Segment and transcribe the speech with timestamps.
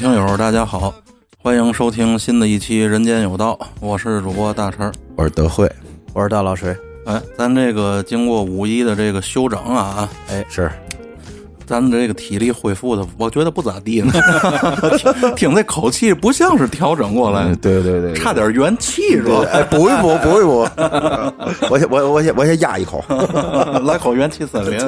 [0.00, 0.94] 听友，大家好，
[1.42, 4.90] 欢迎收听新的一期《人间有道》，我是主播大陈。
[5.14, 5.70] 我是德惠，
[6.14, 6.74] 我是大老锤，
[7.04, 10.72] 哎，咱这个经过五一的这个休整啊，哎，是
[11.70, 14.12] 咱这个体力恢复的，我觉得不咋地呢。
[14.98, 19.44] 听听这口气，不像是调整过来嗯，，对对对，差点元气是吧？
[19.52, 20.66] 哎，补一补，补一补。
[21.70, 23.04] 我先我我先我先压一口。
[23.86, 24.80] 来口元气森林，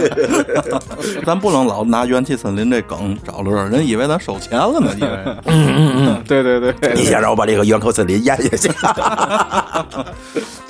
[1.24, 5.08] 咱不能老拿元气森林这梗找乐，人以为咱收钱了呢，以为。
[5.44, 8.68] 嗯嗯嗯对对对，你先让我把这个元口森林咽下去。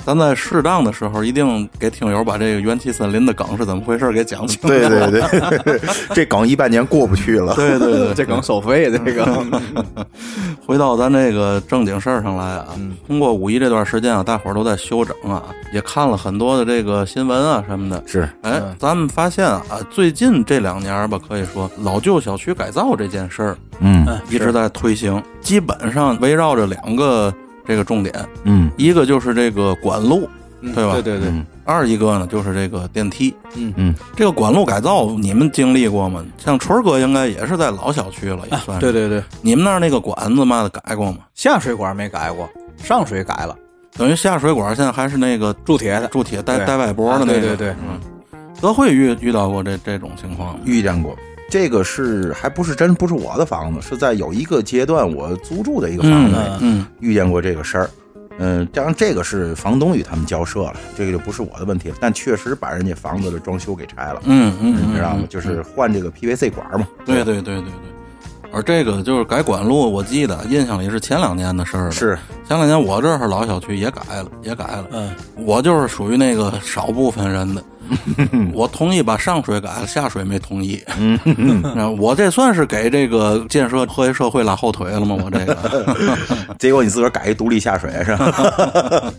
[0.05, 4.67] 咱在适当的时候，一定给听友把这个元气森林的梗是怎么回事给讲清楚。
[4.67, 5.09] 对对
[5.63, 5.79] 对，
[6.13, 7.53] 这梗一半年过不去了。
[7.55, 9.25] 对对对，这梗收费这个，
[10.65, 12.67] 回到咱这个正经事儿上来啊，
[13.07, 15.43] 通过五一这段时间啊，大伙儿都在休整啊，
[15.73, 18.03] 也看了很多的这个新闻啊什么的。
[18.05, 27.33] 是，哎，咱们发现啊，最近这两年吧，可以说老旧小区改造这件事儿嗯一直在推行，基本上围绕着两个
[27.65, 30.29] 这个重点，嗯一个就是这个管路，
[30.61, 30.93] 对吧？
[30.93, 33.33] 对对对，嗯二一个呢就是这个电梯。
[33.55, 36.25] 嗯嗯，这个管路改造你们经历过吗？
[36.37, 38.81] 像春儿哥应该也是在老小区了，也算是。
[38.81, 41.19] 对对对，你们那儿那个管子嘛的改过吗？
[41.33, 43.55] 下水管没改过，上水改了，
[43.97, 47.37] 等于下水管现在还是那个铸铁的，铸铁带带外脖的那个。
[47.37, 47.99] 啊对对对嗯。
[48.59, 50.59] 德惠遇遇到过这这种情况吗？
[50.65, 51.15] 遇见过。
[51.53, 57.87] 这个是还不是真不是我的房子，是在有一个阶段我租住的一个房子嗯遇见过这个事儿。
[58.39, 61.95] 嗯，当然这个是房东与他们交涉了，这个就不是我的问题了。
[61.99, 65.25] 但确实把人家房子的装修给拆了，嗯嗯嗯，你知道吗？
[65.29, 66.87] 就是换这个 PVC 管嘛。
[67.05, 67.71] 对对对对对。
[68.51, 71.91] 而这个就是改管路，我记得印象里是前两年的事儿了。
[71.91, 74.87] 是，前两年我这儿老小区也改了，也改了。
[74.91, 75.11] 嗯，
[75.45, 77.63] 我就是属于那个少部分人的，
[78.53, 80.81] 我同意把上水改了，下水没同意。
[80.97, 81.17] 嗯，
[81.99, 85.17] 我这算是给这个建设和谐社会拉后腿了吗？
[85.23, 85.95] 我这个，
[86.59, 89.13] 结果你自个儿改一独立下水是吧？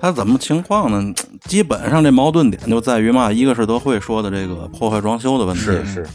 [0.00, 1.12] 他怎么情况呢？
[1.44, 6.06] 基本上这矛盾点就在于嘛，一个是德惠说的这个破坏装修的问题，是是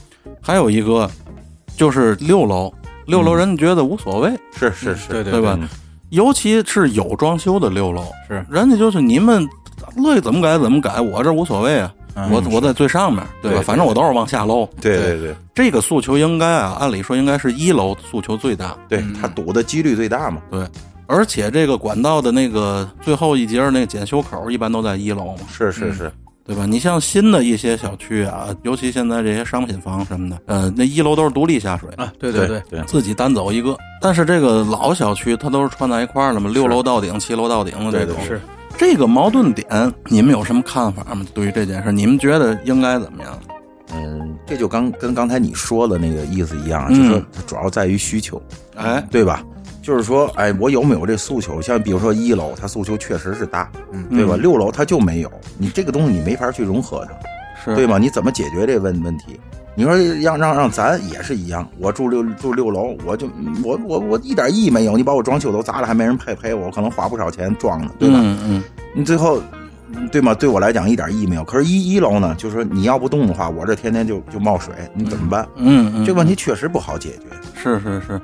[0.42, 1.10] 还有一个
[1.78, 2.74] 就是六楼，
[3.06, 5.60] 六楼人觉得无所谓，是是是，对对对吧？
[6.16, 9.48] 尤其是有装修的六楼，是人家就是你们
[9.98, 11.94] 乐意怎么改怎么改，我这无所谓啊。
[12.32, 13.58] 我我在最上面，对吧？
[13.58, 14.66] 对对反正我都是往下漏。
[14.80, 20.42] 对对对这个诉求应该啊，按理说应该是一楼诉求最大，对，他堵的几率最大嘛。
[20.50, 20.66] 对。
[21.08, 26.12] 而且这个管道的那个最后一节儿那个检修口一般都在一楼嘛，是是是，
[26.46, 26.66] 对吧？
[26.66, 33.76] 你像新的一些小区啊，尤其现在这些商品房什么的，呃，那一楼都是独立下水，啊，对对对，对，自己单走一个。
[34.00, 38.16] 但是这个老小区它都是串在一块儿了嘛，六楼到顶，七楼到顶的这种。
[38.18, 38.42] 对对是
[38.78, 41.26] 这个矛盾点，你们有什么看法吗？
[41.34, 43.40] 对于这件事，你们觉得应该怎么样？
[43.94, 48.42] 嗯，这就刚跟刚才你说的那个意思一样，嗯就是说它主要在于需求，
[48.76, 49.44] 哎，对吧？
[49.86, 51.62] 就是说，哎，我有没有这诉求？
[51.62, 53.70] 像比如说一楼，它诉求确实是大，
[54.10, 54.36] 对吧？
[54.36, 57.14] 六楼它就没有，你这个东西你没法去融合它，
[57.64, 58.00] 是对吗？
[58.00, 59.40] 你怎么解决这问问题？
[59.76, 63.30] 你说让让让咱也是一样，我住六住六楼，我就
[63.64, 68.16] 我我我一点意义没有，你把我装修都砸了，还没人赔赔我，我可能花不少钱装的，对吧？
[68.20, 68.64] 嗯嗯，
[68.96, 69.40] 你最后，
[70.12, 70.34] 对吗？
[70.34, 71.44] 对我来讲一点意义没有。
[71.44, 75.48] 可是一，一楼呢，就是说你要不动的话，我这天天就就冒水，你怎么办？
[75.58, 77.26] 嗯嗯，这个问题确实不好解决。
[77.56, 78.22] 是是是，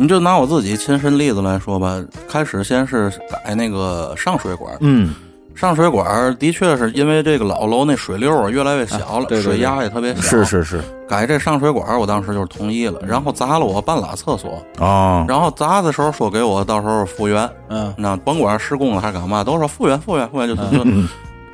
[0.00, 3.10] 你就拿我自己亲身例子来说吧，开始先是
[3.44, 5.12] 改那个上水管，嗯，
[5.56, 20.62] 上水管的确是因为这个老楼那水流啊越来越小了，对对对水压也特别小，是是是，改这上水管，我当时就是同意了，然后砸了我半拉厕所，啊，然后砸的时候说给我到时候复原，嗯，那甭管施工了还是干嘛，都说复原复原复原就就，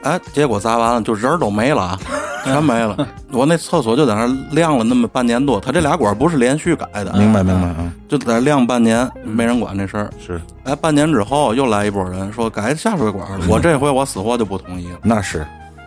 [0.05, 1.99] 哎，结果砸完了就人儿都没了啊，
[2.45, 2.97] 全没了。
[3.33, 10.11] 我那厕所就在那儿晾了那么半年多，他这俩管不是连续改的，明白明白啊，就在那晾半年，没人管这事儿。
[10.25, 14.99] 是哎，半年之后又来一波人说改下水管了，我这回我死活就不同意了。
[15.03, 15.41] 那是，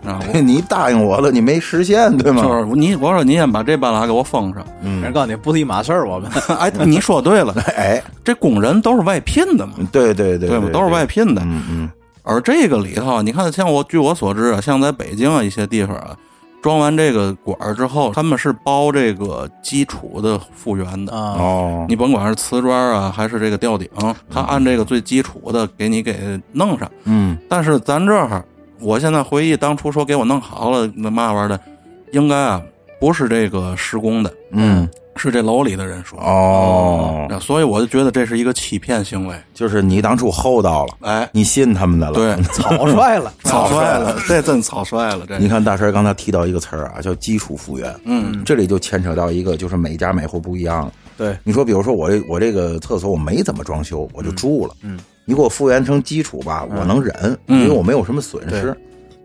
[0.04, 2.42] 啊， 你答应我了，你没实现，对吗？
[2.42, 4.66] 就是你，我说你先把这半拉给我封上。
[5.02, 10.70] 人告诉你不是一码事儿，我们哎，你说对了，哎，这工人都是外聘的嘛，对对对对吗？
[10.74, 11.42] 都是外聘的。
[11.44, 11.90] 嗯嗯，
[12.28, 16.16] 而这个里头，你看，像我据我所知啊，像在北京啊一些地方啊，
[16.62, 21.14] 装完这个管儿之后，他们是包这个基础的复原的。
[21.16, 23.88] 啊，哦，你甭管是瓷砖啊，还是这个吊顶，
[24.30, 26.92] 他按这个最基础的给你给弄上。
[27.06, 28.44] 嗯但是咱这儿，
[28.82, 31.60] 我现在回忆当初说给我弄好了那嘛玩意儿的，
[32.12, 32.62] 应该啊
[33.00, 36.20] 不是这个施工的，嗯，是这楼里的人说。
[36.20, 39.36] 哦，所以我就觉得这是一个欺骗行为。
[39.54, 47.94] 就是你当初厚道了，哎，你信他们的了，对， 草率了， 草率了， 这真草率了，这你看大神刚才提到一个词儿啊，叫基础复原。
[48.06, 50.90] 嗯这里就牵扯到一个，就是每家每户不一样。
[51.18, 54.74] 对，你说，比如说我这我这个厕所我没怎么装修，我就住了。
[54.84, 58.76] 嗯，你给我复原成基础吧，我能忍，嗯因为我没有什么损失对。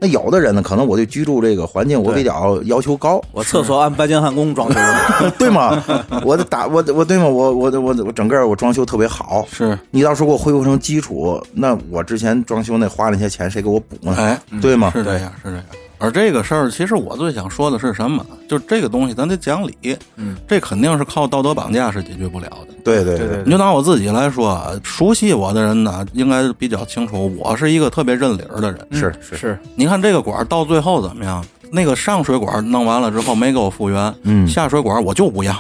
[0.05, 5.81] 那有的人呢，可能我对居住这个环境我比较要求高，我厕所按白金汉宫装修的， 对吗？
[6.25, 7.29] 我的打我我对吗？
[7.29, 14.13] 我我我我整个我装修特别好，是，你到时候给我恢复成基础，那我之前装修那花那些钱谁给我补呢？
[14.19, 14.91] 哎，对吗？
[14.93, 15.65] 是这样，是这样。
[16.03, 18.27] 而这个事儿，其实我最想说的是什么？
[18.49, 19.97] 就这个东西，咱得讲理。
[20.17, 22.75] 嗯，这肯定是靠道德绑架是解决不了的。
[22.85, 28.85] 对对对对你就拿我自己来说，啊熟悉我的人呢，应该比较清楚，我是一个特别认理儿的人。
[28.91, 31.45] 是是，是你看这个管儿到最后怎么样？
[31.71, 35.57] 那个上水管儿弄完了之后没给我复原，嗯下水管儿我就不让，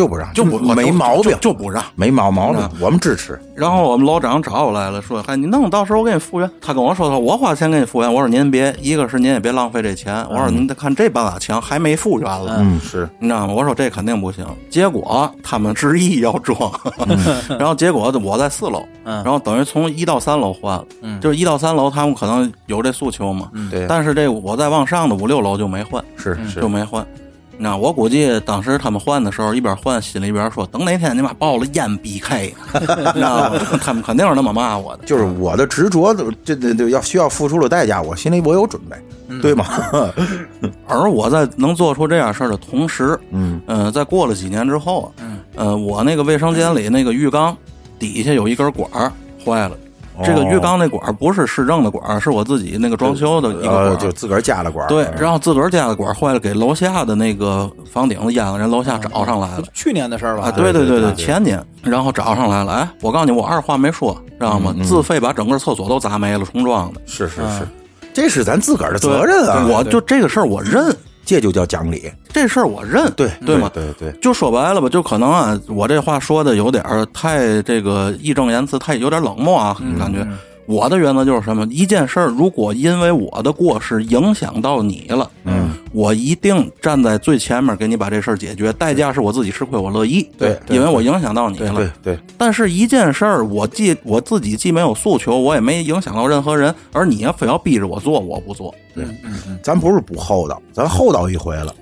[0.00, 1.84] 就不让，就不没毛病就，不让。
[1.94, 3.38] 没毛毛病嗯，我们支持。
[3.54, 10.26] 然后我们楼长找我来了，说：“嗨，你弄，到时候我给你复原。”他跟我说：“说我花钱给你复原。”我说：“您别，一个是您也别浪费这钱。
[10.30, 12.56] 我说：“您得看这半拉墙还没复原了。
[12.60, 13.52] 嗯，是，你知道吗？
[13.52, 14.46] 我说这肯定不行。
[14.70, 16.58] 结果他们执意要装，
[17.60, 27.06] 然后结果我在四楼，嗯然后等于从一到三楼换了，嗯就是一到三楼他们可能有这诉求嘛，对，但是这我再往上的五六楼就没换，是是就，没换。
[27.62, 33.60] 那我估计当时他们换的时候，一边换心里一边说：“等哪天你妈爆了烟逼开你知道吗？
[33.82, 35.04] 他们肯定是那么骂我的。
[35.04, 38.96] 就是我的执着，这这这要需要付出的代价，我心里我有准备，
[39.42, 39.66] 对吗？
[40.88, 47.54] 而我在能做出这样事儿的同时，嗯嗯、在过了几年之后啊，嗯呃，我那个卫生间里那个浴缸
[47.98, 49.12] 底下有一根管儿
[49.44, 49.76] 坏了。
[50.20, 59.64] 哦这个浴缸那管儿不是市政的管儿，是我自己那个装修的一个管呃，就自个儿加的管儿，对，然后自个儿家的管儿坏了，给楼下的那个房顶子淹了，人楼下找上来了。
[59.72, 60.44] 去年的事儿吧？
[60.44, 62.72] 啊，对对对对对对前年，然后找上来了。
[62.72, 64.74] 哎，我告诉你，我二话没说，知道吗？
[64.82, 67.00] 自费把整个厕所都砸没了，重装的。
[67.06, 67.66] 是是是，
[68.12, 70.94] 这是咱自个儿的责任啊，我就这个事儿我认，
[71.30, 73.70] 这就叫讲理，这事儿我认，对对吗？
[73.72, 80.26] 对对，就说白了吧，就可能啊，我这话说的有点儿太这个义正言辞，太有点冷漠啊，感觉。
[80.66, 81.64] 我的原则就是什么？
[81.70, 85.59] 一件事儿，如果因为我的过失影响到你了，嗯，
[85.92, 90.22] 我一定站在最前面给你把这事儿解决，代价是我自己吃亏，我乐意。
[90.38, 91.74] 对对因为我影响到你了。
[91.74, 98.74] 对对，但是，一件事儿，我既我自己既没有诉求，我也没影响到任何人，而你要非要逼着我做，我不做。
[98.94, 99.04] 对
[99.62, 101.74] 咱不是不厚道，咱厚道一回了。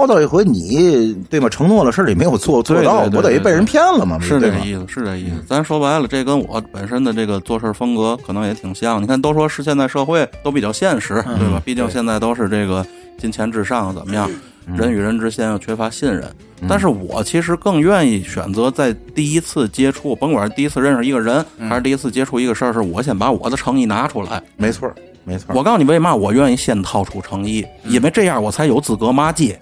[0.00, 1.46] 厚道一回你，对吗？
[1.48, 4.18] 承诺了事儿你没有做做到，不等于被人骗了吗？
[4.18, 4.50] 是这？
[4.50, 5.44] 个意思，是这意思。
[5.46, 9.02] 咱说白了，这跟我本身的这个做事风格可能也挺像。
[9.02, 11.60] 你看，都说是现在社会都比较现实，对吧？
[11.64, 12.84] 毕竟现在都是这个
[13.18, 14.28] 金钱至上，怎么样？
[14.74, 16.24] 人与人之间又缺乏信任。
[16.68, 24.42] 但是我其实更愿意选择在第一次接触，甭管是第一次认识一个人，还是第一次接触一个事儿，是我先把我的诚意拿出来。
[24.56, 24.94] 没错儿，
[25.24, 25.54] 没错。
[25.54, 29.58] 我告诉你为嘛我愿意先掏出诚意，因为这样我才有资格骂街。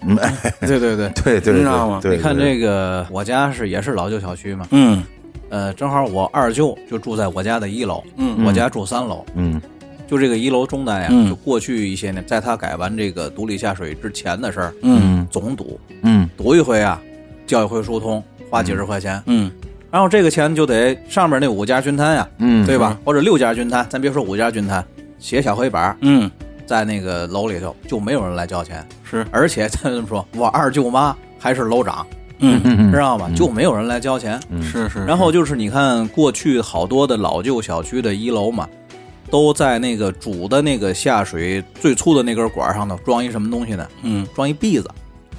[0.61, 5.03] 对对对，对对，你知道吗，你看这个，我家是也是老旧小区嘛，嗯
[5.49, 9.59] 呃，正好我二舅就住在我家的一楼，嗯我家住三楼，嗯
[10.07, 17.01] 就这个一楼中单呀，嗯就过去一些年，在他改完这个独立下水之前的事儿，嗯总堵，嗯堵一回啊，
[17.45, 19.51] 交一回疏通，花几十块钱，嗯
[19.91, 22.95] 然后这个钱就得上面那五家均摊呀，嗯，对吧？
[23.03, 24.85] 或者六家均摊，咱别说五家均摊，
[25.19, 26.29] 写小黑板儿嗯，
[26.65, 32.05] 在那个楼里头就没有人来交钱，是，而且他这么说，我二舅妈还是楼长，
[32.39, 32.59] 嗯。
[32.63, 33.29] 嗯知道吗？
[33.35, 34.39] 就没有人来交钱。
[34.61, 35.05] 是是。
[35.05, 38.67] 然后就是你看过去好多的老旧小区的一楼嘛，
[39.29, 43.87] 都在那个主的那个下水最粗的那根管上头装一什么东西呢？
[44.03, 44.27] 嗯。
[44.33, 44.89] 装一篦子，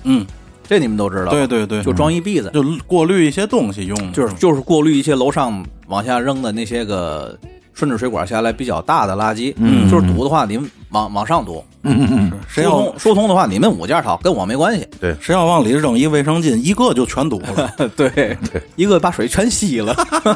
[0.04, 0.26] 嗯，
[0.66, 1.30] 这你们都知道。
[1.30, 3.96] 对对对，就装一篦子，就过滤一些东西用。
[3.98, 7.36] 的，就是就是过滤一些楼上往下扔的那些个
[7.80, 9.54] 顺着水管下来比较大的垃圾。
[9.56, 14.86] 嗯就是堵的话，你们往往上堵；嗯嗯嗯，谁要疏通疏通的话，你们五家掏，跟我没关系。
[15.00, 17.72] 对谁要往里扔一卫生巾，一个就全堵了。
[17.96, 18.36] 对对，
[18.76, 19.94] 一个把水全吸了。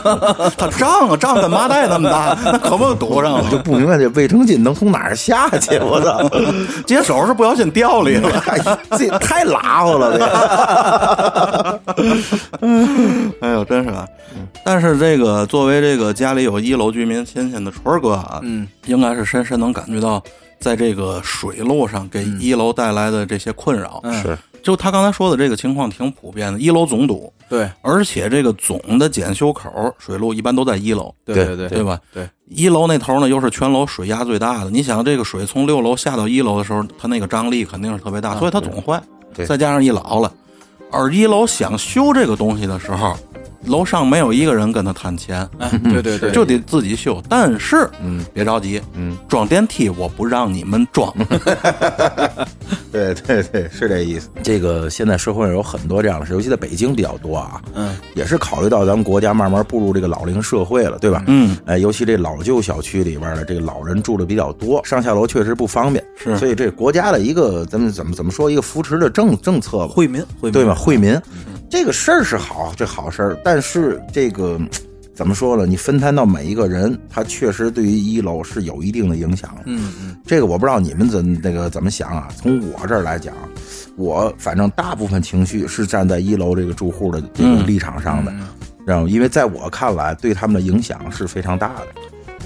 [0.56, 3.58] 它胀啊，胀跟麻袋那么大，那 可不堵上我就。
[3.58, 5.76] 不明白这卫生巾能从哪儿下去？
[5.78, 6.26] 我操！
[6.86, 8.30] 接手是不小心掉里了。
[8.46, 8.58] 哎
[8.96, 10.24] 这太拉乎了，这
[13.40, 14.06] 哎呦，真是啊！
[14.64, 20.22] 但是这个作为这个家里有一楼居民亲戚的春儿哥啊，嗯，应该是深深能感觉到，
[20.60, 24.00] 在这个水路上给一楼带来的这些困扰。
[24.04, 31.14] 嗯是就他刚才说的这个情况挺普遍的，一楼总堵，对而且这个总的检修口水路一般都在一楼。
[31.22, 32.00] 对对对对吧？
[32.14, 34.70] 对，一楼那头呢，又是全楼水压最大的。
[34.70, 38.98] 你想，这个水从六楼下到一楼的时候，它那个张力肯定是特别大，所以它总坏。
[39.34, 40.32] 对再加上一老了，
[40.90, 43.14] 而一楼想修这个东西的时候，
[43.66, 47.22] 楼上没有一个人跟他谈钱，哎，对对对，就得自己修。
[47.28, 51.12] 但是，嗯，别着急，嗯，装电梯我不让你们装。
[52.92, 54.28] 对对对，是这意思。
[54.42, 57.60] 这个现在社会上有很多这样的事，尤其在北京比较多啊。
[57.74, 61.24] 嗯，也是考虑到咱们国家慢慢步入这个老龄社会了，对吧？
[61.26, 66.04] 嗯，哎，尤其这老旧小区里边的这个老人住的比较多，上下楼确实不方便。
[66.16, 70.72] 是所以这国家的一个咱们怎么怎么说一个扶持的政政策吧，惠民惠民对吧？
[70.72, 71.20] 惠民，
[71.68, 74.60] 这个事儿是好，这好事儿，但是这个
[75.14, 75.64] 怎么说呢？
[75.64, 79.56] 你分摊到每一个人，他确实对于一楼是有一定的影响。
[79.64, 82.28] 嗯嗯，这个我不知道你们怎那个怎么想啊？
[82.36, 83.32] 从我这儿来讲，
[83.96, 88.34] 我反正大部分情绪是站在一楼这个住户的这个嗯立场上的，
[88.84, 91.86] 然后因为在我看来，对他们的影响是非常大的，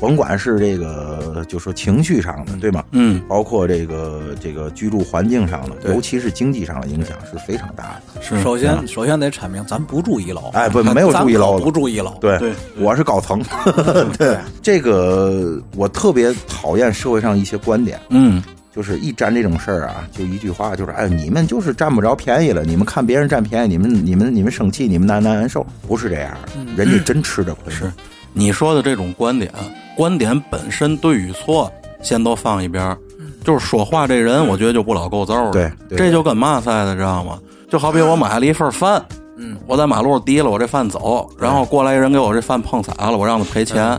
[0.01, 2.85] 甭管是这个就说情绪上的，对吗？
[2.93, 8.23] 嗯，包括这个这个居住环境上的，尤其是经济上的影响是非常大的。
[8.23, 8.41] 是。
[8.43, 13.43] 首先首先得阐明，咱不住一楼，哎不 没有住一楼的不住一楼，对，对我是高层。
[14.17, 18.43] 对，这个我特别讨厌社会上一些观点，嗯，
[18.75, 26.37] 就是一沾这种事儿啊，就一句话，就是哎，你们就是占不着便宜了，你们看别人占便宜，你们你们你们生气，你们难难受，不是这样，
[26.77, 27.73] 人家真吃着亏。
[27.73, 27.91] 是
[28.39, 29.53] 你说的这种观点，
[29.97, 32.97] 观点本身对与错，先都放一边儿。
[33.45, 35.51] 就是说话这人，我觉得就不老够揍了。
[35.51, 37.37] 对对这就跟嘛似的，知道吗？
[37.69, 39.05] 就好比我买了一份饭，
[39.37, 43.99] 嗯，我在马路上提了我这饭走，然后过来一人给我这饭碰洒了，我让他赔钱。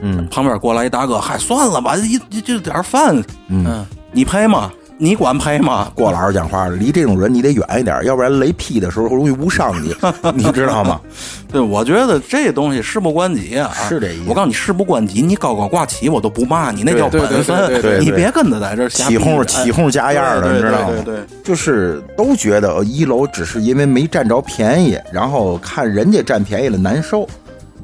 [0.00, 3.16] 嗯旁边过来一大哥，嗨，算了吧，一一这点饭，
[3.48, 4.70] 嗯，嗯，你赔吗？
[4.98, 5.90] 你管赔吗？
[5.96, 9.94] 郭老师讲话，离这种人你得远一点，要不然雷劈的时候容易误伤你，
[10.34, 11.00] 你知道吗？
[11.50, 14.24] 对，我觉得这东西事不关己啊，是这意思。
[14.28, 18.00] 我告诉你，事不关己，你高高挂起我都不骂你，那叫本分。
[18.00, 20.86] 你别跟他在这起哄起哄加样的，你知道吗？
[20.88, 27.28] 对对对，就是都觉得呃一楼只是因为没占着便宜，然后看人家占便宜了难受，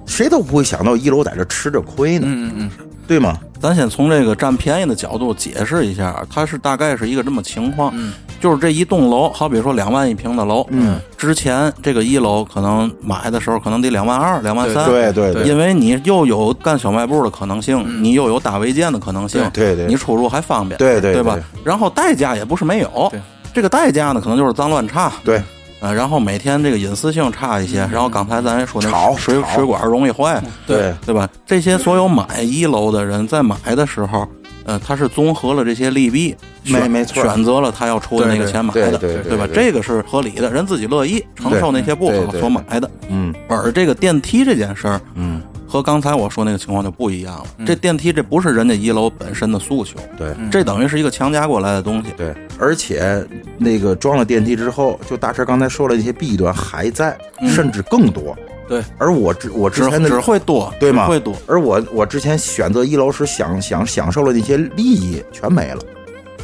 [0.07, 2.71] 谁都不会想到一楼在这吃着亏呢，嗯嗯
[3.09, 3.37] 对吗？
[3.61, 8.13] 咱先从这个占便宜的角度解释一下，它是大概是一个这么情况，嗯。
[8.41, 21.37] 就是这一栋楼，好比说两万一平的楼，嗯，之前这个一楼可能买的时候可能得两万二、两万三，对对对因为你又有干小卖部的可能性，你又有大违建的可能性，对对你出入还方便，对对对吧？
[21.65, 23.21] 然后代价也不是没有对，
[23.53, 25.43] 这个代价呢可能就是脏乱差，对，
[25.81, 31.29] 呃，然后每天这个隐私性差一些，然后刚才咱也说那水水管容易坏，对对吧？
[31.47, 34.27] 这些所有买一楼的人在买的时候，
[34.65, 39.47] 呃，他是综合了这些利弊，没没错选择了他要出的那个钱买的，对对对吧？
[39.47, 42.91] 对这个是合理的，人自己乐意承受那些不好所买的。
[43.09, 47.47] 嗯而这个电梯这件事儿嗯，和刚才我说那个情况就不一样了。
[47.67, 52.11] 这电梯这不是人家一楼本身的诉求，对这等于是一个强加过来的东西。
[52.17, 53.23] 对，而且
[53.59, 58.35] 那个装了电梯之后，就大车刚才说了那些弊端还在，甚至更多。
[58.67, 61.07] 对，而我之我之只前的只会多，对吗？
[61.07, 61.35] 会多。
[61.47, 65.81] 而我我之前选择一楼时享享享受了那些利益全没了，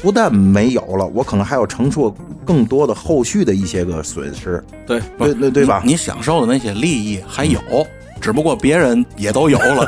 [0.03, 2.15] 不但没有了，我可能还要承受
[2.45, 4.63] 更多的后续的一些个损失。
[4.87, 5.83] 对，对对对吧？
[5.85, 7.61] 你你享受的那些利益还有，
[8.25, 9.87] 只不过别人也都有了。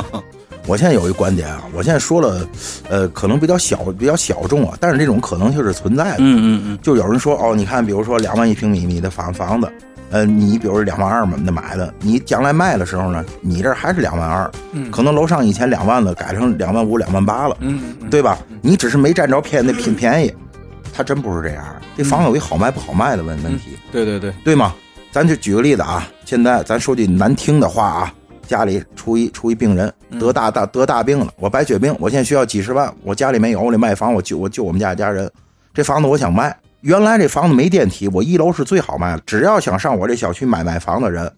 [0.68, 2.46] 我现在有一观点啊，我现在说了，
[2.90, 6.16] 呃，可能比较小比较小众啊，但是这种可能性是存在的。
[6.18, 9.72] 嗯嗯嗯，就有人说哦，你看，比如说两万一平米你的房房子，
[10.10, 18.36] 呃，你比如说两万二嘛，那买的，你将来卖的时候呢，你这还是两万二，嗯可能楼上以前两万的改成两万五、两万八了，嗯嗯对吧？
[18.60, 20.34] 你只是没占着便那便便宜，
[20.92, 21.64] 它真不是这样。
[21.96, 24.74] 这房子有一好卖不好卖的问问题，对对对，对吗？
[25.16, 28.14] 咱就举个例子啊，现在咱说句难听的话啊，
[28.46, 35.32] 家里出一出一病人得大大得大病了，我白血病，我现在需要几十万，我家里没有，我得卖房，我救我救我们家一家人，
[35.72, 36.54] 这房子我想卖。
[36.82, 41.32] 原来这房子没电梯，我一楼是最好卖的，只要想上我这小区买买房的人，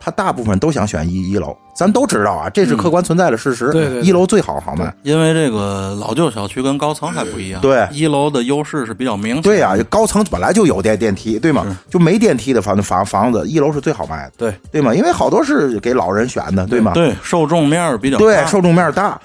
[0.00, 1.56] 他大部分都想选一一楼。
[1.72, 3.70] 咱都知道啊，这是客观存在的事实。
[3.70, 4.92] 对对对一楼最好好卖。
[5.02, 9.42] 因为这个老旧小区跟高层还不一样，对一楼的优势是比较明显。
[9.42, 11.64] 对呀、高层本来就有电电梯，对吗？
[11.88, 14.94] 就没电梯的房房房子，一楼是最好卖的，对对吗？
[14.94, 16.92] 因为好多是给老人选的，对吗？
[16.92, 19.20] 对，受众面儿比较对，受众面大。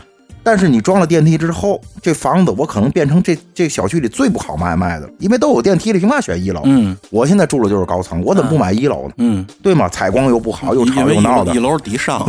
[0.46, 6.62] 但是你装了电梯之后，这房子我可能变成这这小区里最不好卖卖的，因为都有电梯了，凭嘛选一楼？
[6.66, 9.14] 嗯我现在住的就是高层，我怎么不买一楼呢？
[9.18, 9.90] 嗯，对吗？
[9.90, 12.24] 采光又不好，又吵又闹的一，楼底商，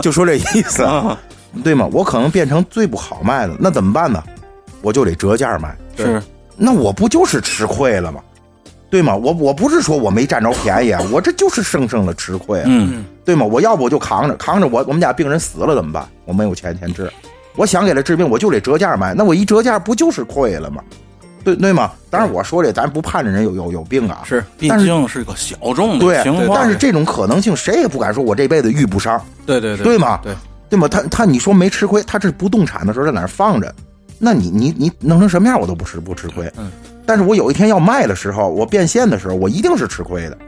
[0.00, 0.86] 就说这意思，
[1.64, 1.88] 对吗？
[1.90, 4.22] 我可能变成最不好卖的，那怎么办呢？
[4.82, 6.22] 我就得折价卖，是
[6.56, 8.20] 那我不就是吃亏了吗？
[8.94, 9.16] 对吗？
[9.16, 13.44] 我我不是说我没占着便宜啊，我这就是生生的吃亏啊，嗯对吗？
[13.44, 16.06] 我要不我就扛着，扛着我我们家病人死了怎么办？
[16.26, 17.10] 我没有钱钱治，
[17.56, 20.80] 我想给他治病，我就得折价卖，那我一折价不就是亏了吗？
[21.42, 21.90] 对对吗？
[22.08, 26.56] 当然我说这咱不盼着人有有有病啊，是，毕竟是个小众的对情况。
[26.56, 30.20] 但是这种可能性谁也不敢说，我这辈子遇不上，对对对吗？
[30.22, 30.32] 对，
[30.70, 30.86] 对吗？
[30.86, 33.74] 他他你说没吃亏，他这不动产的时候在哪儿放着，
[34.20, 36.48] 那你你你弄成什么样我都不吃不吃亏。
[36.56, 36.70] 嗯，
[37.06, 40.38] 但是我有一天要卖的时候，我变现的时候，我一定是吃亏的。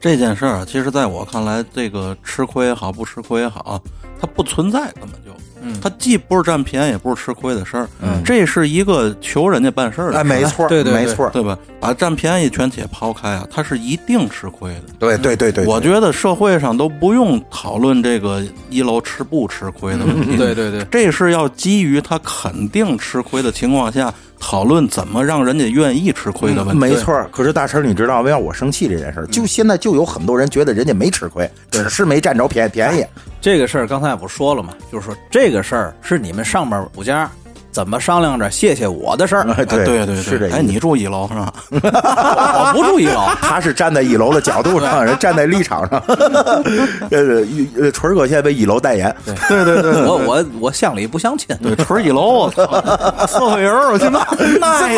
[0.00, 3.82] 这件事儿啊，其实在我看来，这个吃亏也好，不吃亏也好，
[4.20, 5.76] 它不存在，根本就，嗯。
[5.82, 8.22] 它既不是占便宜，也不是吃亏的事儿，嗯。
[8.24, 11.58] 这是一个求人家办事儿的事哎，儿，没错，对对对没错儿，对吧？
[11.80, 14.82] 把占便宜全且抛开啊，它是一定吃亏的。
[15.00, 26.78] 对对对对，我觉得社会上都不用讨论这个一楼吃不吃亏的问题， 对对对，这是要基于他肯定吃亏的情况下，讨论怎么让人家愿意吃亏的问题。
[26.78, 27.28] 没错儿。
[27.30, 29.26] 可是大成，你知道为啥我生气这件事儿？
[29.26, 33.04] 就现在就有很多人觉得人家没吃亏，只是没占着便便宜。
[33.40, 34.72] 这个事儿刚才不说了吗？
[34.90, 37.30] 就是说这个事儿是你们上边五家
[37.70, 40.62] 怎么商量着谢谢我的事儿，哎，对对对哎，是这意思。
[40.62, 41.52] 你住一楼是吧？
[41.70, 43.28] 我不住一楼。
[43.40, 46.02] 他是站在一楼的角度上，人站在立场上。
[47.10, 49.14] 呃，一呃，纯哥现在为一楼代言，
[49.48, 52.64] 对对对我我我乡里不相亲，对，纯一楼，我操，
[53.26, 54.26] 社会人儿，我去妈
[54.60, 54.88] 那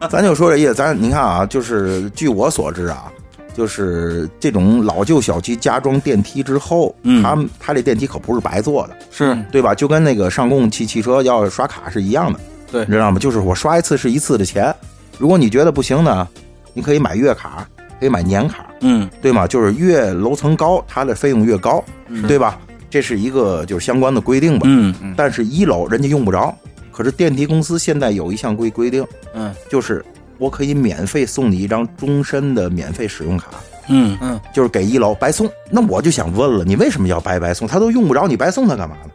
[0.00, 0.74] 个，咱就说这意思。
[0.74, 3.04] 咱你看啊，就是据我所知啊，
[3.54, 9.74] 就是这种老旧小区加装电梯之后，嗯他们他这电梯可不是白做的，是对吧？
[9.74, 13.18] 就跟那个上供汽汽车要刷卡是一样的，对你知道吗？
[13.18, 14.74] 就是我刷一次是一次的钱。
[15.18, 16.26] 如果你觉得不行呢，
[16.72, 17.66] 你可以买月卡，
[18.00, 19.46] 可以买年卡，嗯对吗？
[19.46, 22.58] 就是越楼层高，它的费用越高，嗯对吧？
[22.90, 24.64] 这是一个就是相关的规定吧。
[24.68, 26.52] 嗯但是一楼人家用不着，
[26.90, 30.04] 可是电梯公司现在有一项规规定，嗯就是
[30.38, 33.48] 我可以免费送你一张终身的免费使用卡，
[33.88, 35.48] 嗯嗯，就是给一楼白送。
[35.70, 37.66] 那我就想问了，你为什么要白白送？
[37.66, 39.10] 他都用不着，你白送他干嘛呢？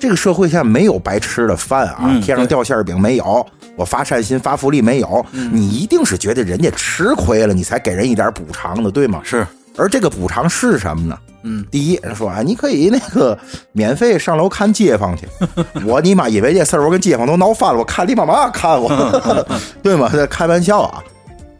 [0.00, 9.20] 这个社会现在没有白吃的饭啊，嗯天上掉馅儿饼没有，我发善心发福利没有，你一定是觉得人家吃亏了，你才给人一点补偿的，对吗？
[9.24, 9.46] 是
[9.76, 11.18] 而这个补偿是什么呢？
[11.44, 13.38] 嗯，第一，人说啊，你可以那个
[13.72, 15.28] 免费上楼看街坊去。
[15.86, 17.78] 我你妈以为这事儿，我跟街坊都闹翻了。
[17.78, 19.46] 我看你妈嘛看我，
[19.82, 20.08] 对吗？
[20.12, 21.02] 这开玩笑啊。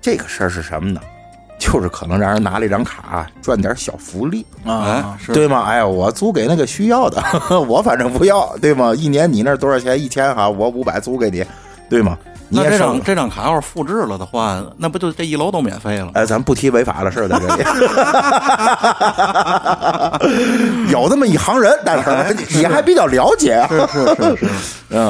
[0.00, 1.00] 这个事儿是什么呢？
[1.56, 5.62] 就是可能让人拿了一张卡赚点小福利，哎啊，是对吗？
[5.66, 7.22] 哎呀，我租给那个需要的，
[7.68, 8.92] 我反正不要，对吗？
[8.94, 9.98] 一年你那儿多少钱？
[9.98, 11.44] 一千哈，我五百租给你，
[11.88, 12.18] 对吗？
[12.54, 16.10] 你那这张这张卡要是复制了的话，那不就这一楼都免费了？
[16.14, 17.64] 哎，咱不提违法的事儿在这里。
[20.92, 23.66] 有这么一行人，但是你你还比较了解啊。
[23.68, 24.46] 是是是是，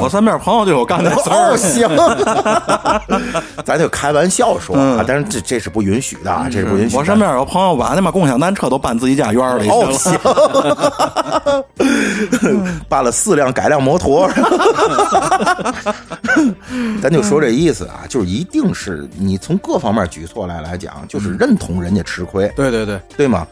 [0.00, 1.56] 我身边朋友就有干这事哦，儿。
[1.58, 1.86] 行，
[3.64, 6.96] 咱就开玩笑说啊，但是这这是不允许的啊，这是不允许。
[6.96, 9.92] 我身边有朋友把那妈共享单车都搬自己家院里去哦，了。
[9.92, 10.18] 行，
[12.88, 14.30] 办了四辆改辆摩托，
[17.02, 23.46] 咱就说这意思啊，就是一定是你从各方面举措来来讲，就是认同人家吃亏，对对对，对吗？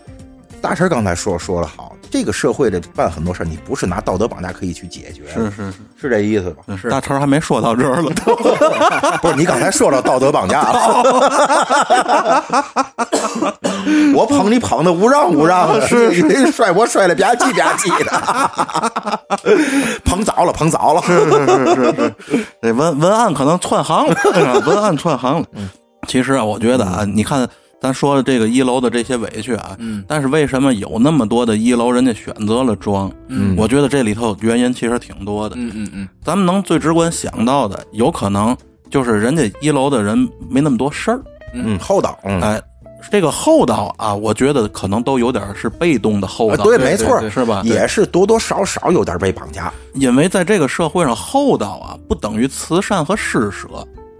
[0.61, 5.79] 大神刚才说说了好，这个社会的办很多事儿，你不是拿道德绑架可以去解决的，是是是。
[6.03, 6.77] 是这意思吧？
[6.77, 8.11] 是，大成还没说到这儿了，
[9.22, 11.03] 不是你刚才说到道德绑架了，
[14.14, 18.11] 我捧你捧的无让无让的，是是摔我摔的吧唧吧唧的，
[20.05, 21.03] 捧早了捧早了，
[22.61, 24.14] 这 文文案可能串行了，
[24.66, 25.46] 文案串行了。
[26.09, 27.48] 其实啊，我觉得啊，你看
[27.83, 33.11] 咱说的这个一楼的这些委屈啊，嗯但是为什么有那么多的一楼人家选择了装？
[33.27, 35.57] 嗯我觉得这里头原因其实挺多的。
[35.59, 38.57] 嗯嗯嗯，咱们能最直观想到的，有可能
[38.88, 40.16] 就是人家一楼的人
[40.49, 41.21] 没那么多事儿，
[41.55, 42.62] 嗯，厚道，嗯，哎，
[43.11, 47.62] 这个厚道啊，我觉得可能都有点是被动的厚道，啊对，没错，是吧？
[47.64, 53.66] 也是多多少少有点被绑架，因为在这个社会上，厚道啊不等于慈善和施舍，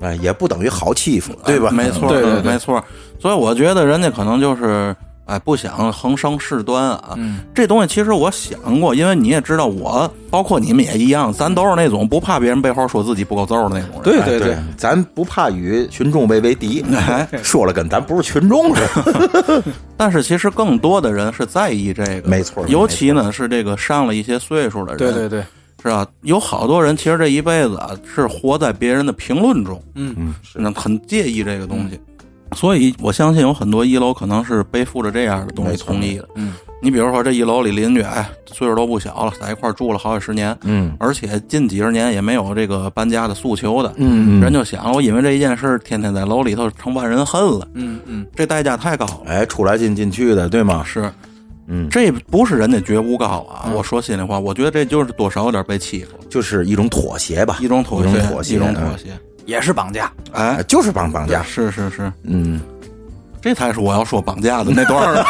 [0.03, 1.69] 哎，也不等于好欺负，对吧？
[1.71, 2.83] 哎没错，对对对没错。
[3.21, 4.95] 所以我觉得人家可能就是。
[5.25, 7.15] 哎，不想横生事端啊！
[7.17, 14.21] 嗯这东西其实我想过，因为你也知道我，包括你们也一样，咱都是那种不怕别人背后说自己不够揍的那种人。
[14.21, 18.83] 哎对对对，咱不怕与群众为为敌，哎，说了跟咱不是群众似
[19.45, 19.63] 的，
[19.97, 25.45] 但是其实更多的人是在意这个，没错尤其呢是这个上了一些岁数的人，对对对，
[25.83, 26.07] 是吧？
[26.23, 31.99] 有好多人其实这一辈子啊是活在别人的评论中，嗯嗯，那很介意这个东西，
[32.55, 36.29] 所以我相信有很多一楼可能是背负着这样的东西同意的。
[36.37, 36.53] 嗯。
[36.85, 40.93] 你比如说这一楼里邻居，哎，岁数都不小了，在一块儿住了好几十年，嗯。
[40.99, 49.21] 而且近几十年也没有这个搬家的诉求的，嗯人就想，我因为这一件事，天天在楼里头成万人恨了，嗯嗯，这代价太高了。
[49.29, 50.83] 哎，出来进进去的，对吗？
[50.85, 51.09] 是，
[51.67, 53.71] 嗯，这不是人家觉悟高啊！
[53.75, 59.07] 我说心里话，我觉得这就是多少有点被欺负了，就是一种妥协吧，一种妥协，一种妥协，一种妥嗯协。
[59.45, 60.13] 也是绑架。
[60.33, 62.61] 哎哎，就是绑绑架，是是是，嗯，
[63.41, 65.25] 这才是我要说绑架的那段儿。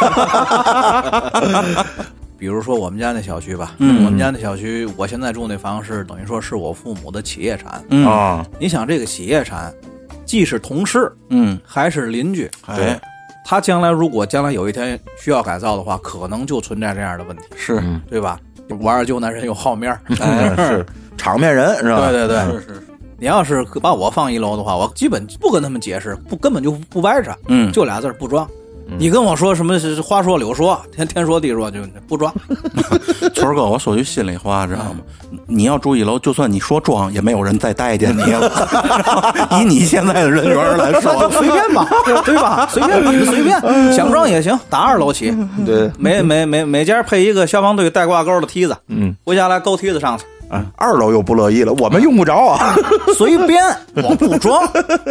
[2.38, 7.82] 比如说我们家那小区吧，嗯我们家那小区，我现在住那房是等于说是我父母的企业产。
[7.90, 9.72] 嗯啊，你想这个企业产，
[10.26, 13.00] 既是同事嗯，还是邻居，哎，
[13.44, 18.38] 他将来如果将来有一天需要改造的话，可能就存在这样的问题，是，对吧？
[18.80, 20.86] 玩二舅那人有好面儿， 哎是。
[21.18, 22.10] 场面人是吧？
[22.10, 22.60] 对对对。
[22.60, 22.86] 是是，
[23.18, 27.70] 你要是把我放一楼的话，我基本不跟他们解释，不根本就不掰扯，嗯。
[27.70, 28.48] 就俩字儿不装。
[28.98, 32.32] 你跟我说什么是话说柳说，天天说地说，就不装。
[33.34, 34.96] 村儿哥，我说句心里话，知道吗？
[35.46, 39.48] 你要住一楼，就算你说装，也没有人再待见你了。
[39.58, 41.88] 以你现在的人缘来说，随便吧，
[42.24, 42.68] 对吧？
[42.70, 43.60] 随便你们 随便，
[43.92, 52.74] 想装也行，打二楼起，对，每每每每家配一个消防队带挂钩的梯子，嗯，回家来勾梯子上去，啊，二楼又不乐意了，我们用不着啊。
[53.16, 53.64] 随便，
[54.04, 54.62] 我不装。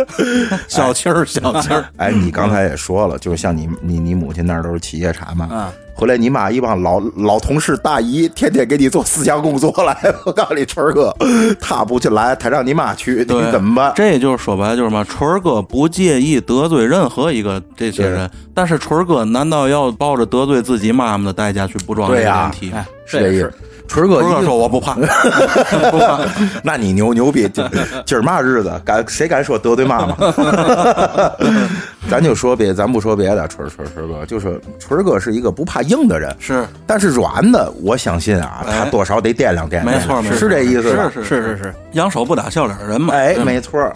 [0.69, 1.83] 小气儿，小气儿。
[1.97, 9.97] 哎，你刚才也说了，就像你你你母亲那儿都是企业产嘛，啊，回来你妈一帮老老同事大姨，天天给你做思想工作来。
[10.25, 11.11] 我告诉你，春儿哥，
[11.59, 13.91] 他不去来，他让你妈去，你怎么办？
[13.95, 15.03] 这就是说白了，就是什么？
[15.05, 22.71] 春儿哥不介意得罪任何一个这些人，但是春儿哥难道要抱着得罪自己妈妈的代价去不装这个对
[23.07, 23.51] 是这意思
[23.93, 24.07] 这也是。
[24.07, 24.93] 春哥春哥说我不怕，
[25.91, 26.19] 不怕。
[26.63, 27.47] 那你牛牛逼！
[27.49, 27.63] 今
[28.05, 30.15] 今儿嘛日子，敢谁敢说得罪妈妈？
[32.09, 39.85] 咱就说别，咱不说别的，春儿春儿春儿哥，就是春儿哥是一个不怕硬的人，是，但是软的，我相信啊，哎他多少得掂量掂量。
[39.85, 41.11] 没错是这意思是？
[41.13, 43.13] 是是是是，扬手不打笑脸人嘛。
[43.13, 43.91] 哎，没错。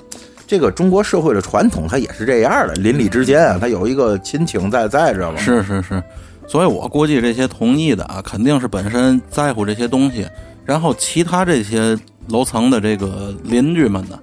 [0.47, 5.39] 这个中国社会的传统，它也是这样的，邻里之间啊，它有一个亲情在在，知道吗？
[5.39, 6.03] 是是是，
[6.47, 10.27] 所以我估计这些同意的啊，肯定是本身在乎这些东西，
[10.65, 14.19] 然后其他这些楼层的这个邻居们呢，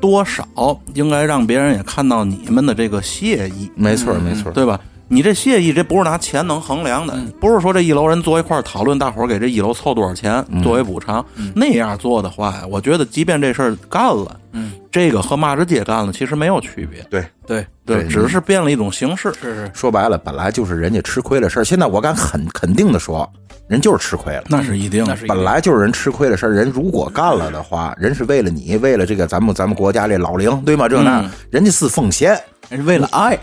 [0.00, 0.46] 多少
[0.94, 4.50] 应该让别人也看到你们的这个谢意，没错儿，没错。
[4.50, 4.52] 儿。
[4.52, 4.78] 对吧？
[5.08, 11.22] 你这谢意，这不是拿钱能衡量的，不是说这一楼人坐一块儿讨论，大伙儿给这一楼凑多少钱作为补偿，
[11.54, 21.64] 那样做的话呀，我觉得即便这事儿干了，嗯，这个和骂着街干了其实没有区别，对，对，对，只是变了一种形式，是是，说白了，本来就是人家吃亏的事儿。
[21.64, 23.28] 现在我敢很肯定的说，
[23.66, 24.42] 人就是吃亏了。
[24.48, 30.86] 那是一定的那是本来就是人吃亏的事儿，人如果干了的话，人是为了你，为了这个咱们咱们国家这老龄，对吗？
[30.86, 33.34] 这那、嗯人家是奉献，人是为了爱，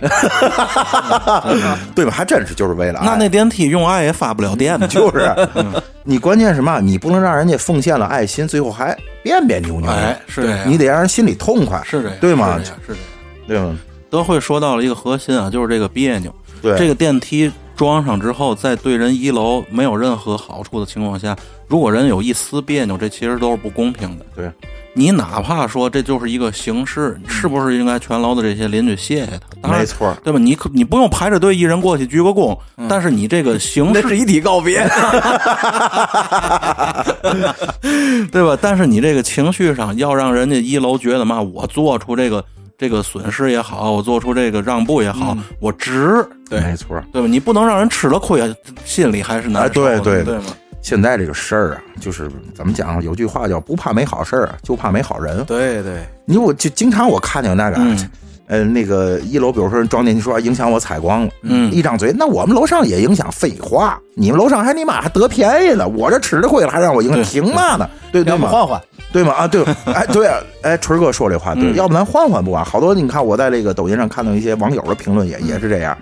[1.96, 2.12] 对吧？
[2.12, 3.06] 还真是就是为了爱。
[3.08, 5.34] 那那电梯用爱也发不了电，就是，
[6.04, 6.80] 你关键是嘛？
[6.80, 9.90] 你不能让人家奉献了爱心，最后还别别扭扭。
[9.90, 13.04] 哎，是这样，你得让人心里痛快，是这样，对吗是这样，是这样。
[13.48, 13.80] 对吗？
[14.10, 16.34] 德惠说到了一个核心啊，就是这个别扭。
[16.62, 21.36] 对，这个电梯装上之后，在对人一楼没有任何好处的情况下，
[21.68, 24.26] 如果人有一丝别扭，这其实都是不公平的。
[24.36, 24.52] 对，
[25.00, 29.40] 你哪怕说这就是一个形式，是不是应该全楼的这些邻居谢谢他？
[29.62, 30.14] 当然没错。
[30.26, 30.38] 对吧？
[30.38, 32.58] 你可你不用排着队一人过去鞠个躬，
[32.90, 34.80] 但是你这个形式那是一体告别。
[38.30, 38.58] 对吧？
[38.62, 42.44] 但是你这个情绪上要让人家一楼觉得嘛，我做出这个
[42.78, 47.02] 这个损失也好，我做出这个让步也好，我值，对没错。
[47.14, 47.28] 对吧？
[47.30, 50.44] 你不能让人吃了亏，心里还是难受对对对吗？
[50.82, 53.02] 现在这个事儿啊，就是怎么讲？
[53.04, 55.44] 有句话叫“不怕没好事儿，就怕没好人”。
[55.46, 58.10] 对对，你我就经常我看见那个，嗯
[58.48, 63.32] 呃，那个一楼，比如说人装电梯说影响我采光了，嗯一张嘴，那我们楼上也影响。
[63.32, 67.88] 废话，你们楼上还你妈还得便宜了，我这吃了亏了还让我影响，对凭嘛呢？
[68.12, 68.48] 对对吗？
[68.50, 68.82] 换换，
[69.14, 69.34] 对吗？
[69.34, 69.64] 啊，对，
[69.94, 72.66] 哎，对啊，哎，春儿哥说这话对，嗯要不咱换换不完？
[72.66, 75.96] 好多你看我在这个抖音上看到一些网友的评论也也是这样。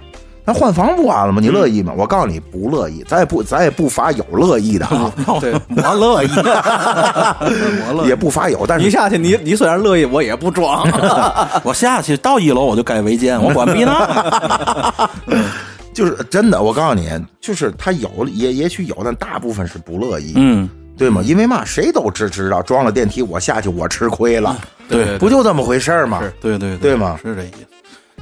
[0.47, 1.41] 咱换房不完了吗？
[1.41, 1.93] 你乐意吗？
[1.97, 3.03] 我告诉你，不乐意。
[3.05, 6.29] 咱也不，咱也不乏有乐意的啊，对， 我乐意，
[7.85, 8.65] 我乐意也不乏有。
[8.65, 10.87] 但是你下去，你你虽然乐意，我也不装。
[11.65, 15.09] 我下去到一楼我就该违建，我管逼那。
[15.93, 17.09] 就是真的，我告诉你，
[17.41, 21.21] 就是他有也也许有，但大部分是不乐意，嗯，对吗？
[21.25, 24.55] 因为嘛，谁都知知道，装了电梯我下去我吃亏了，
[24.87, 26.23] 对不就这么回事儿吗？
[26.39, 27.65] 对对对吗是这意思。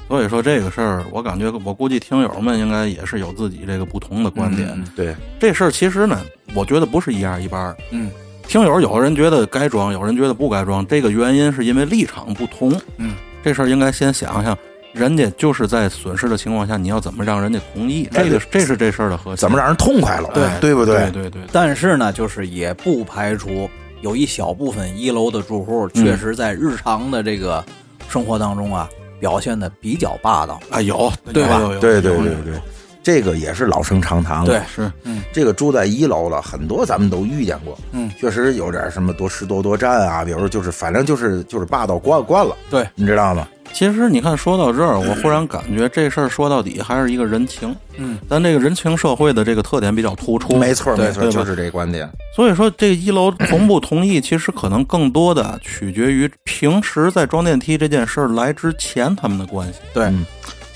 [0.07, 4.83] 所以说这个事儿，我感觉我估计听友们应该也是有自己这个不同的观点。
[4.95, 6.21] 对，这事儿其实呢，
[6.53, 7.75] 我觉得不是一样一半儿。
[7.91, 8.11] 嗯，
[8.47, 12.71] 听友有人觉得该装，有人觉得不该装，这个原因是因为立场不同。
[12.97, 14.55] 嗯，这事儿应该先想想，
[14.93, 18.07] 人家就是在损失的情况下，你要怎么让人家同意？
[18.13, 19.37] 哎这个这是这事儿的核心。
[19.37, 20.29] 怎么让人痛快了？
[20.35, 21.09] 对对不对？
[21.09, 23.67] 对对对，但是呢，就是也不排除
[24.01, 27.65] 有一小部分一楼的住户确实在日常的这个
[28.07, 28.87] 生活当中啊，
[29.19, 30.59] 表现的比较霸道。
[30.69, 31.59] 啊有对吧？
[31.79, 32.61] 对对对对，
[33.05, 34.45] 这个也是老生常谈了。
[34.45, 43.47] 对，是，嗯这个住在一楼了很多咱们都遇见过，嗯，确实有点什么多吃多多占啊，比如就是反正就是就是霸道惯惯了，对，你知道吗？
[43.73, 47.75] 其实你看，说到这儿，我忽然感觉这事儿说到底还是一个人情。
[47.97, 50.55] 嗯，咱这个人情社会的这个特点比较突出。
[50.55, 52.09] 没错对没错，就是这观点。
[52.33, 59.79] 所以说，这一楼同不同意，其实可能更多的取决于平时在装电梯这件事儿来之前他们的关系。
[59.93, 60.25] 对，嗯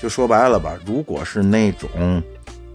[0.00, 1.88] 就说白了吧，如果是那种。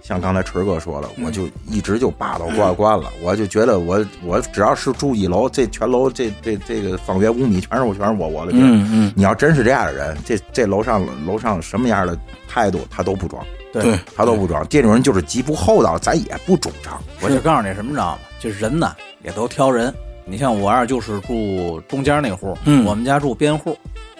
[0.01, 8.65] 像刚才锤哥说了，我就一直就霸道惯惯了，我就觉得我我只要是住一楼，这全楼这这这个方圆五米全是我全是我我的地儿。
[8.65, 12.15] 嗯嗯，你要真是这样的人，这这楼上楼上什么样的
[12.47, 14.63] 态度他都不装，对，他都不装。
[14.69, 17.01] 这种人就是极不厚道，咱也不主张。
[17.21, 18.19] 我就告诉你什么，知道吗？
[18.39, 19.91] 这人呢也都挑人。
[20.23, 23.75] 你像我二就是住中间那户，嗯我们家住边户。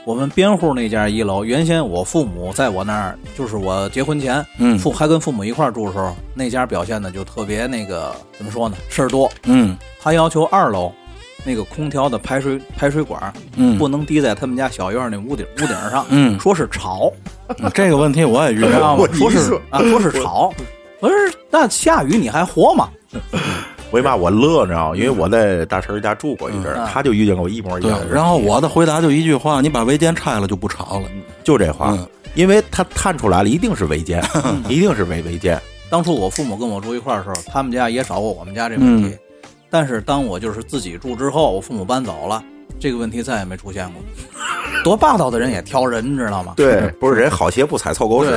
[0.06, 9.30] 我们边户那家一楼，原先我父母在我那儿，就是我结婚前，嗯父还跟父母一块儿住的时候，那家表现的就特别那个怎么说呢，事儿多。
[9.46, 10.94] 嗯他要求二楼
[11.44, 17.12] 那个空调的排水排水管嗯，不能滴在他们家小院那屋顶屋顶上，嗯说是潮，
[17.74, 19.08] 这个问题我也遇到过。
[19.08, 19.32] 知道吗？
[19.32, 20.54] 说是啊，说是潮。
[21.00, 21.18] 我说
[21.50, 22.90] 那下雨你还活吗？
[23.96, 24.96] 为嘛我乐，你知道吗？
[24.98, 28.14] 因为我在大陈家住过一阵儿，嗯他就遇见过一模一样的，人。
[28.14, 31.08] 然后我的回答就一句话：你把围间拆了就不吵了。
[31.44, 34.22] 就这话，嗯因为他探出来了，一定是违建，
[34.68, 35.58] 一定是违违建。
[35.90, 39.20] 当初我父母跟我住一块儿的时候，他们家也找过我们家这问题，嗯
[39.70, 42.44] 但是当我就是自己住之后，我父母搬走了，
[42.80, 44.02] 这个问题再也没出现过。
[44.84, 46.54] 多霸道的人也挑人，你知道吗？
[46.56, 48.32] 对，不是人好鞋不踩臭狗屎。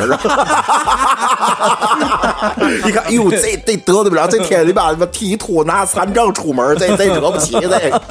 [2.85, 8.03] 你 看，哎呦，这这得罪不了，这天里边他妈剃秃拿残障出门，这这惹不起这个。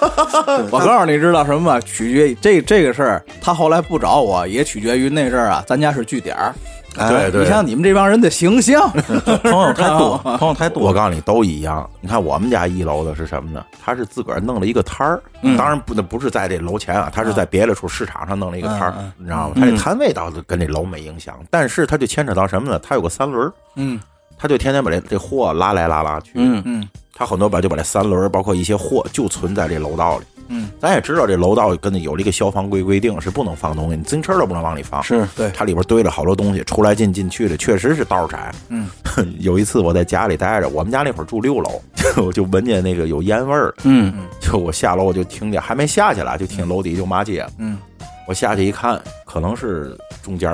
[0.70, 1.80] 我告诉你，知道什么吗？
[1.80, 6.54] 取决于这这个事儿，他后来不找我，也取决于那阵儿啊，咱家是据点儿。
[6.94, 7.42] 对对。
[7.42, 8.90] 你像你们这帮人的形象，
[9.42, 10.82] 朋友太多， 朋友太多。
[10.82, 11.88] 我告诉你，都一样。
[12.00, 13.64] 你看我们家一楼的是什么呢？
[13.84, 15.22] 他是自个儿弄了一个摊儿，
[15.56, 19.54] 当然不，那不是在这楼前啊，他是在别的处市场上弄了一个摊儿你知道吗？
[19.56, 22.78] 他这摊位倒是跟这楼没影响，但是他就牵扯到什么呢？
[22.78, 24.00] 他有个三轮，嗯。
[24.36, 26.60] 他就天天把这这货拉来拉拉去，嗯。
[26.66, 30.24] 嗯他很多把就把这三轮，包括一些货，就存在这楼道里。
[30.48, 35.02] 嗯，咱也知道这楼道跟那有这个消防规规定，是不能放东西，你自行车都不能往里放。
[35.02, 35.50] 是对。
[35.54, 38.52] 它里边堆了好多东西，出来进进去的，确实是道窄。
[38.68, 38.88] 嗯，
[39.40, 41.80] 有一次我在家里待着，我们家那会儿住六楼，
[42.24, 44.12] 我就闻见那个有烟味儿，嗯。
[44.40, 47.40] 就我下楼我就听见，还没下去了，就听楼底就骂街。
[47.42, 47.50] 了。
[47.58, 47.78] 嗯，
[48.26, 50.50] 我下去一看，可能是中间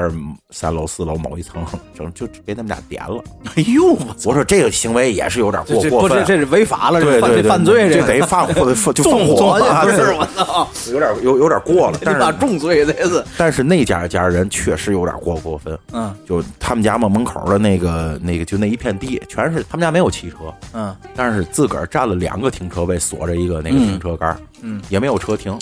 [0.50, 1.64] 三楼四楼某一层，
[1.96, 3.22] 整就给他们俩点了。
[3.54, 11.98] 哎呦，我说这个行为也是有点过过分啊，这这是违法了，对对对，这犯犯罪这得放或者就放纵火不是我操，有点有有点过了。
[12.04, 20.36] 但是重罪这是，但是那家家人确实有点过过分，嗯就他们家嘛门口的那个那个就那一片地，全是他们家没有汽车，
[20.72, 25.56] 嗯但是自个儿占了两个停车位，锁着一个那个停车杆，嗯，也没有车停，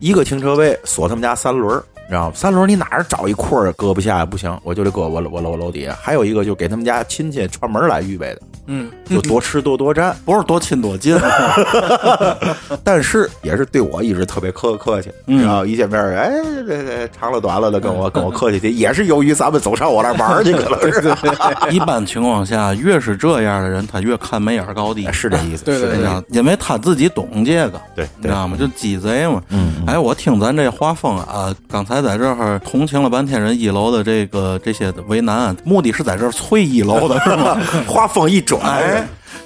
[0.00, 1.84] 一个停车位锁他们家三轮儿。
[1.94, 2.32] 你知道吗？
[2.34, 5.96] 三轮你哪儿找一块儿搁不下呀不行，我就得搁我我楼楼底下。
[6.02, 10.16] 还有一个就给他们家亲戚串门来预备的，嗯，就多吃多多占。
[10.24, 11.18] 不是多亲多近，
[12.84, 16.30] 但是也是对我一直特别客客气，嗯然后一见面，哎，
[16.66, 21.12] 这这长了短了的跟我跟我客气去，也是由于咱们总上我那玩去，可能是
[21.74, 25.08] 一般情况下，越是这样的人，他越看眉眼高低。
[25.12, 28.56] 是这意思，对对是这意思你知道，因为他自己懂这个，对你知道吗？
[28.58, 29.42] 就鸡贼嘛。
[29.48, 37.58] 嗯，哎，我听咱这画风啊，刚才在这儿同情了半天人一楼的这个这些为难，目的是在这儿催一楼的是吗？
[37.88, 38.59] 话风一转，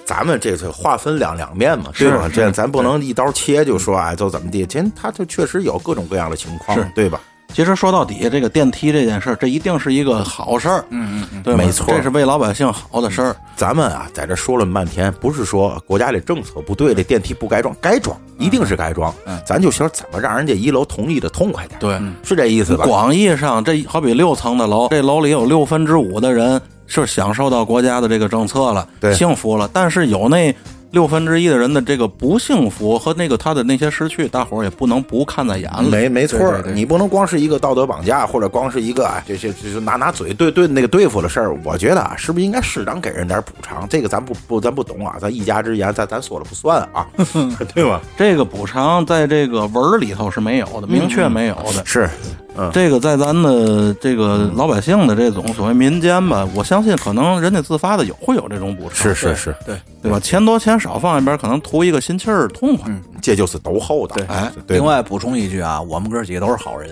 [0.05, 2.29] 咱们这个划分两两面嘛，是对吧？
[2.33, 7.21] 这咱不能一刀切就说哎，就怎么地，其实他就确实有各种各样的情况是，对吧？
[7.53, 13.37] 其实说到底，这个电梯这件事儿，这一定是一个好事儿，嗯嗯嗯，对没错这是为老百姓好的事儿。
[13.55, 19.15] 咱们啊，在这说了半天，不是说国家的政策不对，这电梯不该装，该装，一定是该装。
[19.27, 22.85] 嗯咱就想怎么让人家一楼同意的痛快点，对，是这意思吧？
[22.87, 29.69] 广义上，这好比六层的楼，这楼里有六分之五的人是享受到国家的这个政策了，对幸福了。
[29.73, 30.55] 但是有那
[30.91, 35.89] 六分之一的人的这个不幸福和那个他的那些失去，大伙儿也不能不看在眼里。
[35.89, 41.53] 没没错儿，对对对你不能光是一个道德绑架，或者光是一个啊，这这就是拿拿嘴对对那个对付的事儿。
[41.65, 43.89] 我觉得啊，是不是应该适当给人点补偿？
[43.89, 47.05] 这个咱不不咱不懂啊，咱一家之言，咱咱说了不算啊，
[47.75, 48.01] 对吧？
[48.17, 51.85] 这个补偿在这个文儿里头是没有的，明确没有的。
[51.85, 52.09] 是，
[52.57, 60.21] 嗯这个在咱的这个老百姓的这种所谓民间吧，我相信可能人家自发的有会有这种补偿，是是是，对，对吧？
[60.21, 62.91] 钱多钱少放一边，可能图一个心气儿痛快。
[63.21, 64.17] 这就是都厚道。
[64.17, 66.91] 对哎，对另外补充一句啊，我们哥几个都是好人，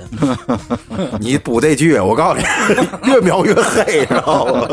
[1.20, 2.44] 你补这句，我告诉你，
[3.12, 4.66] 越描越黑，知道吗？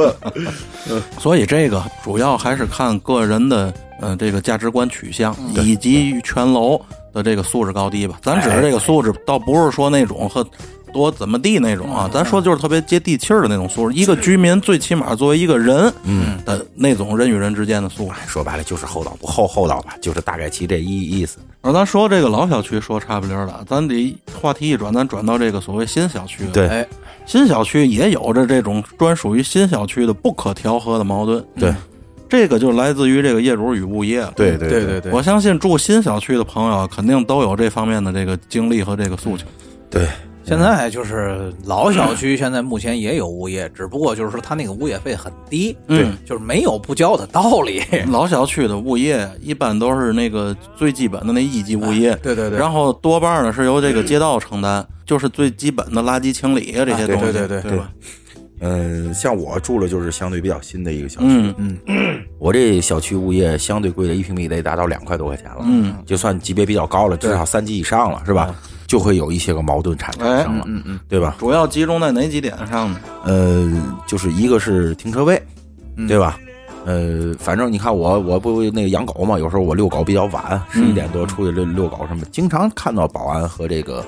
[1.20, 6.80] 所以这个主要还是看个人的呃这个价值观取向，以及全楼
[7.14, 8.18] 的这个素质高低吧。
[8.24, 10.46] 咱指的这个素质，倒不是说那种和
[10.94, 13.98] 多怎么地那种啊，咱说就是特别接地气儿的那种素质。
[13.98, 18.14] 一个居民最起码作为一个人，嗯的那种人与人之间的素质。
[18.28, 21.40] 说白了就是厚道，不厚厚道吧，就是大概其这意意思。
[21.62, 26.52] 而咱说这个老小区说差不离儿了，咱得话题一转，咱转到这个所谓新小区了。
[26.52, 26.88] 对哎，
[27.26, 31.46] 新小区也有着这种专属于新小区的不可调和的矛盾。
[31.58, 31.74] 对，
[32.30, 34.32] 这个就来自于这个业主与物业了。
[34.38, 39.46] 对对对对对，我相信住新小区的朋友肯定都有这方面的这个经历和这个诉求。
[39.90, 40.08] 对，
[40.50, 47.84] 现在就是老小区，现在目前也有物业，只不过就是说他那个物业费很低，嗯，就是没有不交的道理。
[48.10, 57.92] 老小区的物业一般都是那个最基本的那一级物业，对对对，然后多半呢是由这个街道承担，就是最基本的垃圾清理啊这些东西，对对对吧？
[58.62, 61.78] 嗯，像我住的就是相对比较新的一个小区，嗯
[62.40, 68.54] 我这小区物业相对贵的，一平米得达到两块多块钱了，嗯，就算级别比较高了，至少三级以上了，是吧？
[68.90, 71.36] 就会有一些个矛盾产哎生了，嗯嗯，对吧？
[71.38, 73.00] 主要集中在哪几点上呢？
[73.24, 73.72] 呃，
[74.08, 75.40] 就是一个是停车位，
[76.08, 76.40] 对吧？
[76.86, 84.04] 呃，反正你看我我不那个养狗嘛，有时候我遛狗比较晚，十一点多出去遛遛狗什么，经常看到保安和这个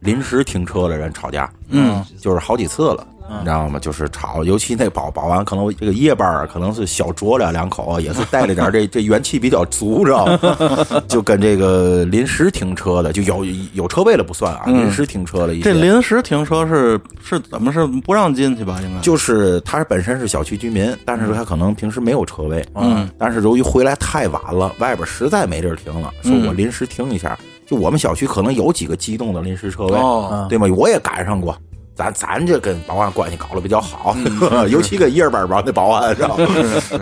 [0.00, 3.06] 临时停车的人吵架，嗯，就是好几次了。
[3.28, 3.78] 你知道吗？
[3.78, 10.38] 就是吵，尤其那保保安，可能这个夜班儿可能是小酌了两口， 也是带了点这这元气比较足，知道吗？
[11.08, 15.64] 就跟这个临时停车的，就有有车位了不算啊，临时停车了一些。
[15.64, 18.78] 这临时停车是是怎么是不让进去吧？
[18.82, 27.36] 应该就是他本身是小区居民，但是他可能平时没有车位，嗯，但是由于回来太晚了，外边实在没地儿停了，说我临时停一下。
[27.66, 30.66] 就我们小区可能有几个机动的临时车位，哦对吗？
[30.76, 31.56] 我也赶上过。
[31.94, 34.16] 咱咱这跟保安关系搞得比较好，
[34.68, 36.46] 尤其跟夜班吧那保安，知道吗？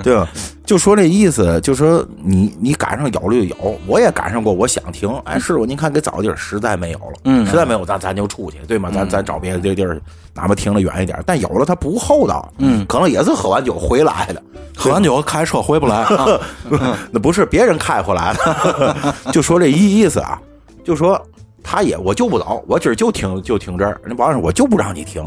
[0.03, 0.29] 对吧？
[0.67, 8.91] 就说这意思，就说你你赶上有了就有，我也赶上过，我想停，哎，师傅您看给找地儿，实在没有了，嗯实在没有，咱咱就出去，对吗？
[8.95, 10.01] 咱咱找别的地地儿，
[10.35, 14.43] 哪怕停的远一点，但有了他不厚道，嗯可能也是喝完酒回来的，
[14.77, 16.39] 喝完酒开车回不来啊。
[17.11, 18.97] 那不是别人开回来的，
[19.33, 20.39] 就说这意意思啊，
[20.85, 21.21] 就说
[21.63, 25.25] 他也我就不走，我今儿就停就停这儿，人保安说我就不让你停，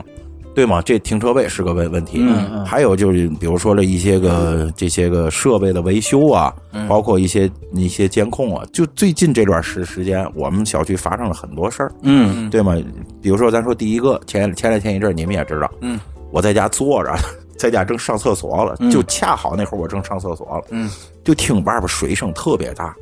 [0.53, 0.81] 对吗？
[0.81, 2.19] 这停车位是个问问题。
[2.21, 6.53] 嗯还有就是比如说了一些个这些个设备的维修啊，
[6.87, 12.75] 包括一些一些监控啊，就最近这段时时间，我们小区发生了很多事儿，嗯对吗？
[13.21, 15.99] 比如说咱说第一个前前两天一阵儿你们也知道，嗯，
[16.31, 17.13] 我在家坐着。
[17.57, 20.91] 在家正上厕所了，就恰好那会儿我正上厕所了，嗯，
[21.23, 22.93] 就听外边水声特别大。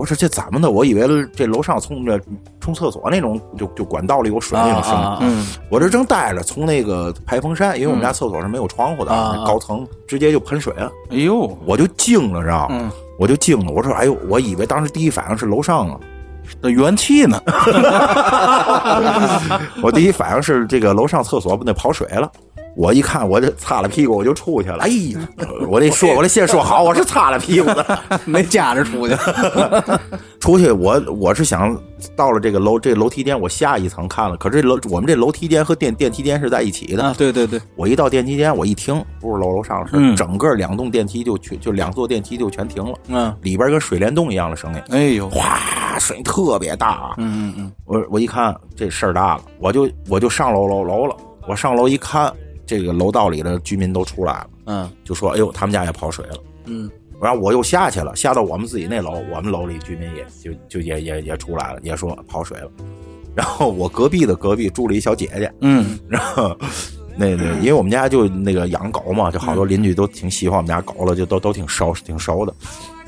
[0.00, 0.70] 我说这怎么的？
[0.70, 2.18] 我以为这楼上冲着
[2.58, 4.98] 冲厕所那种，就就管道里有水那种声音。
[4.98, 12.78] 啊嗯我这正待着，从那个排风扇，因为我们家厕所是没有窗户的，啊高层直接就喷水了，哎呦，我就惊了，知道吗？
[12.80, 16.00] 嗯我就惊了，我说哎呦，我以为当时第一反应是楼上啊，
[16.62, 17.38] 那元气呢？
[19.82, 22.32] 我第一反应是这个楼上厕所不得跑水了。
[22.76, 24.78] 我一看，我就擦了屁股，我就出去了。
[24.78, 25.20] 哎呀，
[25.68, 28.00] 我这说，我这先说好， 我是擦了屁股的。
[28.24, 29.14] 没夹着出去，
[30.38, 31.76] 出去我我是想
[32.14, 37.02] 到了这个楼这楼梯间，我下一层看了，可是这楼我们这楼梯间和电电梯间是在一起的。
[37.02, 47.14] 啊，对对对，我一到电梯间，我一听不是楼楼上的事儿，嗯整个两栋电梯就全就两座电梯就全停了，嗯里边跟水帘洞一样的声音，哎呦，哗，声音特别大啊。
[47.18, 51.16] 嗯嗯嗯，我我一看这事儿大了，我就我就上楼楼楼了。
[51.48, 52.30] 我上楼一看，
[52.70, 56.88] 这个楼道里的居民都出来了，嗯就说：“哎呦，他们家也跑水了。”嗯，
[57.20, 62.70] 然后我又下去了，下到我们自己那楼，我们楼里居民也就就也也也出来了，也说跑水了。
[63.34, 66.56] 然后我隔壁的隔壁住了一小姐姐，嗯然后
[67.16, 72.54] 那那因为我们家就那个养狗嘛，就好多邻居都挺喜欢我们家狗了，就都都挺熟挺熟的。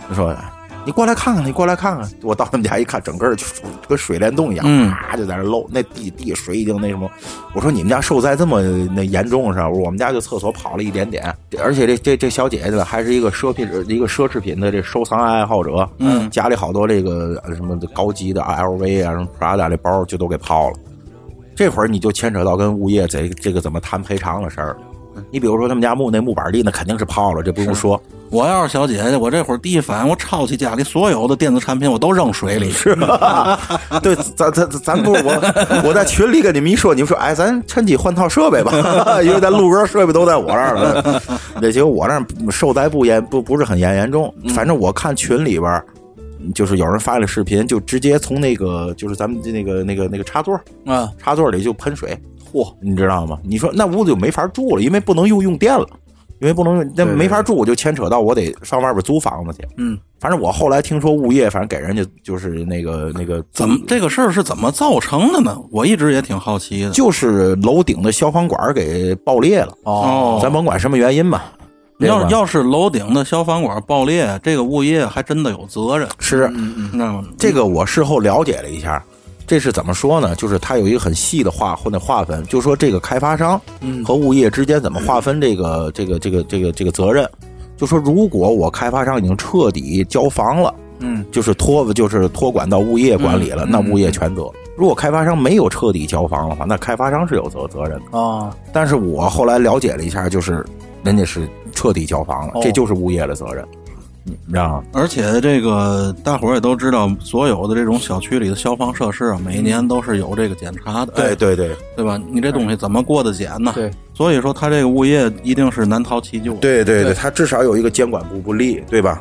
[0.09, 0.37] 就说
[0.85, 2.11] 你过来看看，你过来看看。
[2.23, 3.47] 我到他们家一看，整个就
[3.89, 7.09] 跟水帘洞一样，嗯啪就在那漏，那地地水已经那什么。
[7.55, 9.69] 我说你们家受灾这么那严重是吧？
[9.69, 20.77] 我们家就厕所跑了一点点，而且这这这小姐姐呢，还是一个奢品一个奢侈品的这收藏爱好者，嗯家里好多这个呃什么高级的 LV 啊、什么 Prada 的包就都给抛了。
[21.55, 24.77] 这会儿你就牵扯到跟物业这这个怎么谈赔偿的事儿。
[25.31, 28.03] 你比如说他们家木那木板地，那肯定是泡了，这不用说。
[28.33, 32.71] 我要是小姐姐，我这会儿第一反应，我抄起家里所有的电子产品，我都扔水里。
[32.71, 33.61] 是吧？
[34.03, 35.33] 对，咱咱咱咱不是我
[35.85, 38.73] 我在群里跟你们一说，你们说哎，咱趁机换套设备吧，
[39.23, 41.23] 因为咱录歌设备都在我这儿了。
[41.61, 45.85] 那结果我那儿受灾不严不不是很严严重，反正我看群里边儿
[46.55, 52.19] 就是有人发了视频，就直接从那个就是咱们那个那个那个插座啊，插座里就喷水，
[52.51, 53.39] 嚯，你知道吗？
[53.45, 55.87] 你说那屋子就没法住了，因为不能用用电了。
[56.43, 59.65] 因为不能，那没法住，我就牵扯到我得上外边租房子去。
[59.77, 65.57] 嗯，反正我后来听说物业，反正给人家就是那个那个怎么这个事儿是怎么造成的呢？
[65.71, 66.91] 我一直也挺好奇的。
[66.91, 69.73] 就是楼顶的消防管给爆裂了。
[69.85, 71.45] 哦咱甭管什么原因吧。
[71.99, 77.25] 要要是楼顶的消防管爆裂，这个物业还真的有责任，是你知道吗？
[77.39, 79.01] 这个，我事后了解了一下，
[79.47, 80.35] 这是怎么说呢？
[80.37, 83.61] 就是它有一个很细的划或者划分，就说这个开发商
[84.05, 87.29] 和物业之间怎么划分这个这个这个这个这个责任。
[87.77, 94.49] 就说如果我开发商已经彻底交房了，嗯，就是托就是托管到物业管理了，那物业全责。
[94.77, 98.19] 如果开发商没有彻底交房的话，那开发商是有责责任的。
[98.19, 100.65] 啊，但是我后来了解了一下，就是
[101.03, 103.67] 人家是彻底交房了，哦这就是物业的责任，
[104.25, 104.85] 你知道吗？
[104.93, 112.21] 而且这个大伙儿也都知道，所有的这种小区里的消防设施啊，每年都是有这个检查的，对对对对吧？
[112.31, 113.73] 你这东西怎么过的检呢？
[113.75, 116.55] 对，所以说他这个物业一定是难逃其咎。
[116.55, 119.21] 对对对他至少有一个监管不不力，对吧？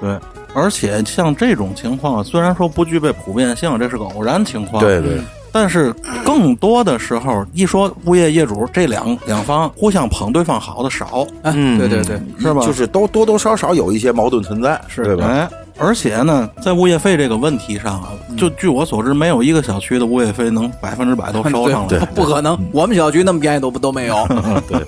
[0.00, 0.18] 对，
[0.54, 5.18] 而且像这种情况，虽然说不具备普遍性，这是个偶然情况，对对，
[5.60, 5.92] 但是
[6.24, 12.64] 更多的时候，一说物业业主这两两方互相捧对方好的少，哎，嗯对对对，是吧？
[12.64, 15.26] 就是都多多少少有一些矛盾存在，是对吧？
[15.26, 21.98] 哎，而且呢，在物业费这个问题上啊，就据我所知，没有一个小区的物业费能百分之百都 收上来。
[22.14, 24.14] 不可能，我们小区那么便宜都不都没有。
[24.70, 24.80] 对，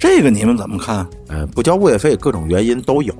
[0.00, 1.06] 这个你们怎么看？
[1.28, 3.14] 呃，不交物业费，各种原因都有，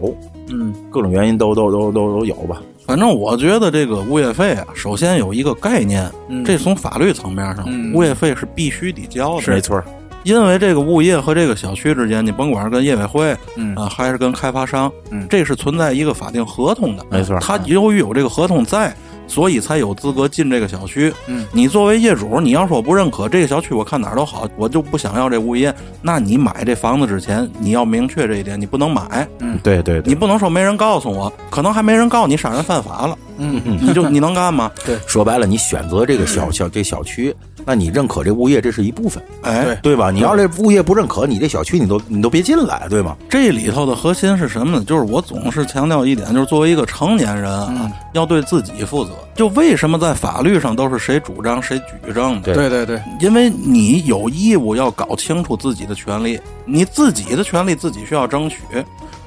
[0.48, 2.62] 嗯，各种原因都都都都都有吧？
[2.86, 9.52] 反正我觉得这个物业费啊，首先有一个概念，嗯这从法律层面上，嗯物业费是必须得交的。
[9.52, 9.84] 没错儿，
[10.24, 17.04] 因为这个物业和这个小区之间，你甭管是跟业委会，嗯啊，还是跟开发商，嗯这是存在一个法定合同的。
[17.10, 18.96] 没错它由于有这个合同在，
[19.30, 21.10] 所以才有资格进这个小区。
[21.26, 29.26] 嗯，你作为业主，你要说不认可这个小区，我看哪儿都好，我就不想要这物业，那你买这房子之前，你要明确这一点，你不能买，
[29.62, 30.02] 对对对。
[30.04, 34.70] 你，不能说没人告诉我，可能还没人告你杀人犯法了，嗯嗯， 你就你能干吗？
[34.84, 34.98] 对。
[35.06, 37.34] 说白了，你选择这个小小这小区，
[37.64, 40.10] 那你认可这物业，这是一部分，哎，对对吧？
[40.10, 43.16] 你要这物业不认可，你这小区你都你都别进来，对吗？
[43.28, 44.84] 这里头的核心是什么呢？
[44.84, 49.10] 就是我总是强调一点，就是作为一个成年人啊，嗯要对自己负责。
[49.34, 52.54] 就为什么在法律上都是谁主张谁举证的？
[52.54, 58.58] 对对对对，因为你有义务要搞清楚自己的权利，你自己的权利自己需要争取。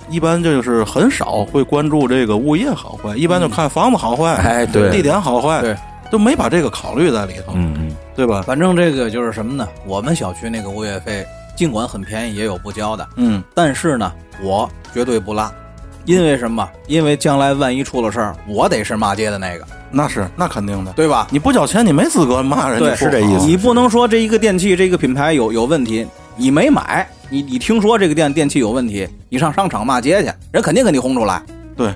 [0.09, 5.75] 一般就是很少会关注这个物业好坏，一般就看房子好坏，哎对地点好坏，对，
[6.11, 7.82] 都没把这个考虑在里头，嗯嗯，
[8.15, 8.41] 对吧？
[8.45, 9.67] 反正这个就是什么呢？
[9.85, 14.11] 我们小区那个物业费，尽管很便宜，也有不交的，嗯，但是呢，
[14.41, 15.51] 我绝对不拉。
[16.05, 16.69] 因为什么？
[16.87, 21.27] 因为将来万一出了事儿，我得是骂街的那个，那是那肯定的，对吧？
[21.31, 26.05] 你不交钱，你没资格骂人家对，是这意思你不能说这一个电器这个品牌有有问题，
[26.35, 31.41] 你没买，你你听说这个电电器有问题，你上商场骂街去，人肯定给你轰出来。
[31.77, 31.93] 对，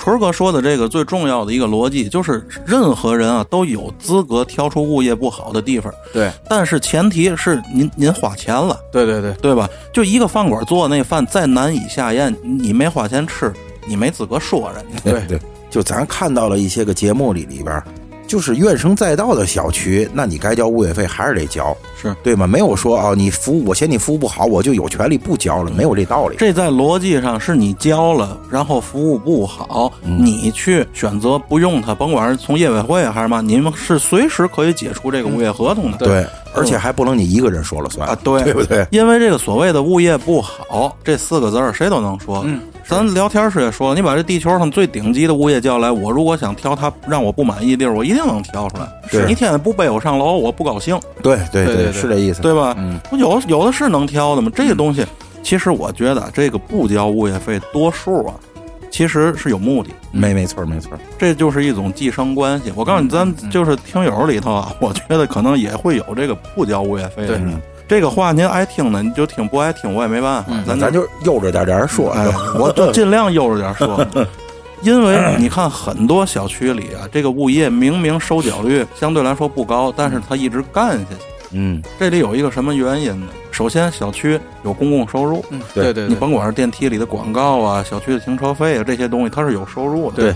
[0.00, 6.32] 春儿哥说的这个最重要的一个逻辑就是，任何人啊都有资格挑出物业不好的地方，对。
[6.48, 9.68] 但是前提是您您花钱了，对对对，对吧？
[9.92, 13.52] 就一个饭馆做那饭再难以下咽，你没花钱吃，
[13.86, 15.10] 你没资格说人家。
[15.10, 15.20] 对。
[15.28, 15.38] 对，
[15.68, 17.82] 就咱看到了一些个节目里里边，
[18.26, 22.46] 就是怨声载道的小区，那你该交物业费还是得交，是对吗？
[22.46, 26.36] 没有说啊，你服务我嫌你服务不好，我就有权利不交了，没有这道理。
[26.38, 35.98] 这在逻辑上是你交了，然后服务不好，你去选择不用它，甭管是从业委会还是嘛，你们是随时可以解除这个物业合同的。
[35.98, 38.86] 对，而且还不能你一个人说了算啊，对，对不对？
[38.90, 42.42] 因为这个所谓的物业不好这四个字儿，谁都能说。
[42.46, 48.88] 嗯，咱聊天时也说了，你把这地球上最顶级的物业叫来，我如果想挑他让我不满意的地儿，我一定能挑出来。
[49.08, 52.40] 是你天天不背我上楼，我不高兴，对对对对对是这意思。
[52.42, 52.74] 对吧？
[52.78, 54.50] 嗯，不有有的是能挑的嘛？
[54.54, 55.04] 这个东西，
[55.42, 58.34] 其实我觉得这个不交物业费，多数啊，
[58.90, 59.90] 其实是有目的。
[60.12, 60.92] 没没错没错。
[61.18, 62.72] 这就是一种寄生关系。
[62.74, 67.60] 我告诉你，咱就是听友里头啊，我觉得可能也会有这个不交物业费的对人。
[67.88, 70.52] 这个话您爱听呢，你就听；不爱听，我也没办法。
[70.64, 72.26] 咱咱就悠着点点说，哎，
[72.56, 74.06] 我就尽量悠着点说。
[74.82, 81.16] 因为你看很多小区里啊，这个物业明明收缴率相对来说不高，但是他一直干下去。
[81.52, 83.26] 嗯，这里有一个什么原因呢？
[83.50, 90.16] 首先小区有公共收入，嗯，对对你甭管是电梯里的广告啊、小区的停车费啊这些东西，它是有收入的。
[90.16, 90.34] 对，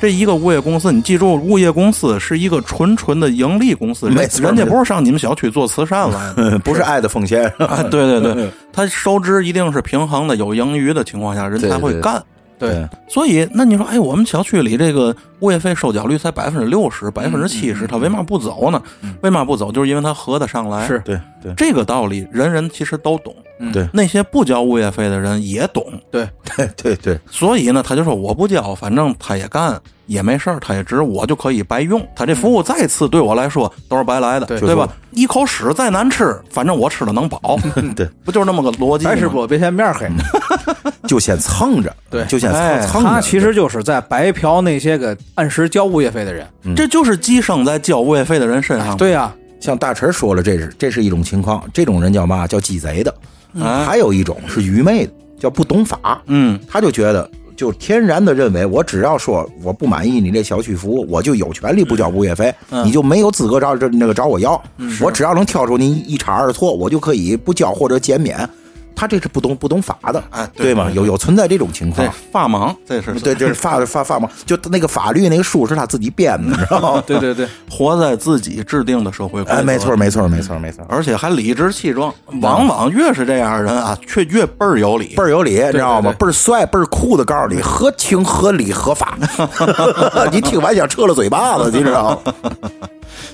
[0.00, 6.58] 这一个物业公司，你记住，物业公司是一个纯纯的盈利公司，人家不是上你们小区做慈善来的。
[6.64, 7.44] 不是爱的奉献。
[7.58, 12.22] 啊，对对对，它收支一定是平衡的，有盈余的情况下，人才会对对干。
[12.58, 18.82] 对，所以，那你说，哎，我们小区里这个物业费收缴率才百分之六十、百分之七十，他为嘛不走呢？
[19.22, 19.70] 为嘛不走？
[19.70, 20.86] 就是因为他合得上来。
[20.86, 23.34] 是对对这个道理，人人其实都懂。
[23.58, 25.84] 嗯对那些不交物业费的人也懂。
[26.10, 32.06] 对，对对对，所以呢，他就说我不交，反正他也干，也没事儿，他也值我就可以白用。
[32.14, 34.88] 他这服务再次对我来说都是白来的，对对吧？
[35.12, 37.58] 一口屎再难吃，反正我吃了能饱，
[37.94, 39.10] 对，不就是那么个逻辑吗？
[39.10, 40.08] 还是不别嫌面黑。
[41.06, 43.08] 就先蹭着，对就先哎蹭蹭着。
[43.10, 46.46] 他其实就是在白嫖那些个按时交物业费的人。
[46.74, 48.96] 这就是寄生在交物业费的人身上。
[48.96, 52.46] 对呀，像大陈说了，这是这是一种情况，这种人叫嘛？
[52.46, 53.14] 叫鸡贼的。
[53.60, 56.20] 哎，还有一种是愚昧的，叫不懂法。
[56.26, 62.54] 嗯，他就觉得，就天然的认为，我只要说我不满意你这小区服务，我就有权利不交物业费，
[62.84, 64.62] 你就没有资格找这那个找我要。
[65.00, 68.48] 我只要能挑出你一差二错，我就可以不交或者减免。
[68.96, 70.90] 他这是不懂不懂法的，哎对对吗？
[70.92, 72.10] 有有存在这种情况。
[72.32, 77.02] 法盲，这是对，这是法 法法盲，就那个法律那个书是他自己编的，你知道吗？
[77.06, 79.60] 对 对对， 活在自己制定的社会规则。
[79.60, 82.12] 哎，没错，没错，没错，没错，而且还理直气壮。
[82.40, 85.14] 往往越是这样的人啊，却越倍儿有理。
[85.16, 86.12] 倍儿有理，你知道吗？
[86.18, 89.18] 倍儿帅，倍儿酷的告诉你，合情合理合法。
[90.32, 92.32] 你听完想撤了嘴巴子，你知道吗？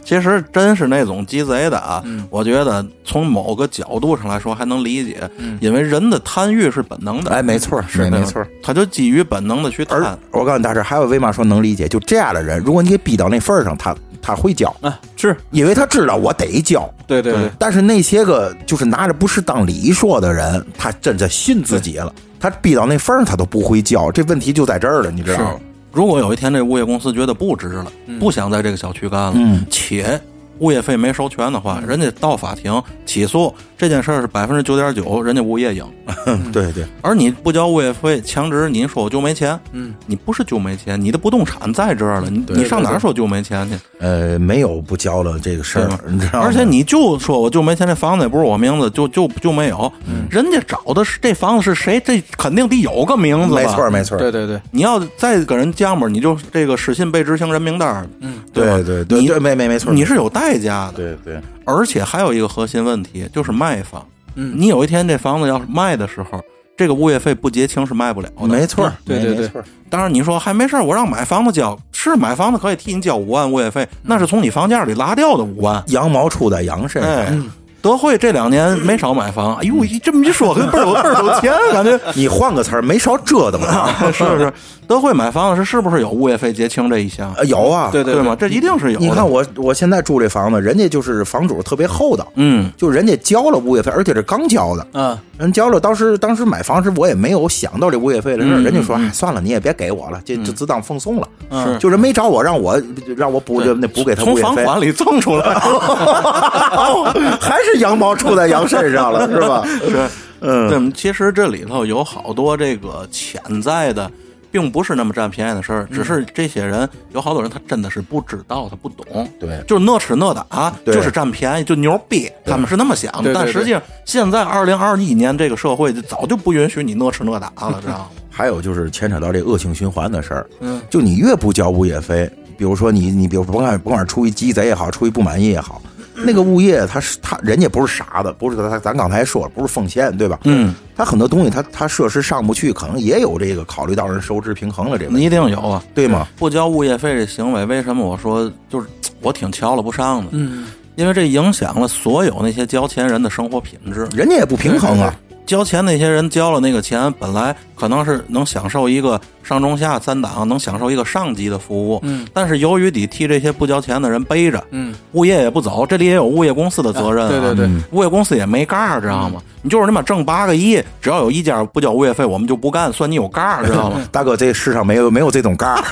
[0.05, 5.19] 其实真是那种鸡贼的啊，我觉得从某个角度上来说还能理解，
[5.61, 10.19] 因为人的贪欲是本能的，哎，没错，是没错。，他就基于本能的去贪。
[10.31, 11.87] 我告诉你大师，还有为嘛说能理解？
[11.89, 16.89] 就这样的人，如果你给逼到那份儿上，他他会交，啊，是因为他知道我得交。
[17.07, 25.61] 对对对，但是那些个就是拿着不是当理说的人，他真的信自己了，他逼到那份儿上他都不会交，这问题就在这儿了，你知道吗？
[25.93, 29.65] 如果有一天这物业公司觉得不值了，不想在这个小区干了，嗯。
[29.71, 30.21] 且
[30.63, 35.85] 物业费没收全的话，人家到法庭起诉这件事儿是百分之九点九，人家物业赢。
[36.53, 43.77] 对对，而你不交物业费，强制你说我就没钱，嗯，你不是就没钱，你的不动产在这儿了，你你上哪儿说就没钱去？
[43.99, 46.47] 呃，没有不交的这个事儿，你知道吗？
[46.47, 49.93] 而且你就说我就没钱，这房子也不是我名字，就就就没有。
[50.07, 52.01] 嗯人家找的是这房子是谁？
[52.05, 53.61] 这肯定得有个名字吧？
[53.61, 60.93] 没错没错，对对对，你要再跟人犟吧，你就这个失信被执行人名单儿，嗯，对对对你对，没没没错，你是有代价的。
[60.93, 64.05] 对对，而且还有一个核心问题，就是卖方。
[64.35, 66.41] 嗯你有一天这房子要是卖的时候，
[66.77, 68.47] 这个物业费不结清是卖不了的。
[68.47, 69.51] 没错，对对对
[69.91, 75.85] 当然你说还没事儿我让买房子交，是买房子可以替你交五万物业费，那是从你房价里拉掉的五万。
[75.89, 77.11] 羊毛出在羊身上。
[77.11, 77.39] 哎，
[77.83, 83.93] 德惠这两年没少买房，哎呦，一这么一说，跟倍儿有倍儿有钱，感觉 你换个词儿，没少折腾啊。
[84.13, 84.51] 是不是？
[84.87, 87.33] 德惠买房子是是不是有物业费结清这一项？
[87.37, 88.37] 呃有啊，对对对吗？
[88.39, 89.05] 这一定是有的。
[89.07, 94.87] 你看我我现在住这房子，人家就是房主特别厚道，嗯，就人家交了物业费，而且是刚交的。
[94.93, 101.29] 嗯，人交了，当时当时买房时我也没有想到这物业费的事儿，嗯人家说哎算了，你也别给我了，这就自当奉送了。
[101.65, 102.81] 是就是没找我，让我
[103.17, 105.55] 让我补就那补给他从物业费，房款里挣出来。
[107.41, 109.65] 还是羊毛出在羊身上了， 是吧？
[109.89, 110.09] 是，
[110.41, 114.11] 嗯，对，其实这里头有好多这个潜在的，
[114.51, 119.29] 并不是那么占便宜的事儿，只是这些人有好多人他真的是不知道，他不懂。
[119.39, 119.63] 对。
[119.67, 120.95] 就是那吃那打，对。
[120.95, 128.07] 就是占便宜，就牛逼，他们是那么想但实际上，现在二零二一年这个社会就早就不允许你那吃那打了，知道吗？
[128.35, 135.83] 还有就是牵扯到这恶性循环的事儿，嗯，就你越不交物业费，比如说你你比如甭管甭管出于鸡贼也好，出于不满意也好，
[136.25, 140.39] 那个物业他是他人家不是傻的，不是咱咱刚才说了不是奉献对吧？
[140.45, 145.83] 嗯，他很多东西他他设施上不去，可能也有这个考虑到人收支平衡了这个，一定有啊。
[145.95, 146.27] 对吗？
[146.37, 148.87] 不交物业费这行为，为什么我说就是
[149.21, 150.29] 我挺瞧了不上的？
[150.33, 150.67] 嗯，
[150.97, 154.09] 因为这影响了所有那些交钱人的生活品质。
[154.15, 155.15] 人家也不平衡啊，
[155.47, 161.99] 交钱那些人交了那个钱，本来可能是能享受一个上中下三档，能享受一个上级的服务。
[162.05, 169.43] 嗯，但是由于得替这些不交钱的人背着，嗯，物业也不走，这里也有物业公司的责任、啊对对对，物业公司也没盖儿，知道吗？
[169.65, 174.01] 你就是他妈挣八个亿，只要有一家不交物业费，我们就不干，算你有盖儿，知道吗？
[174.13, 175.83] 大哥，这世上没有没有这种盖儿，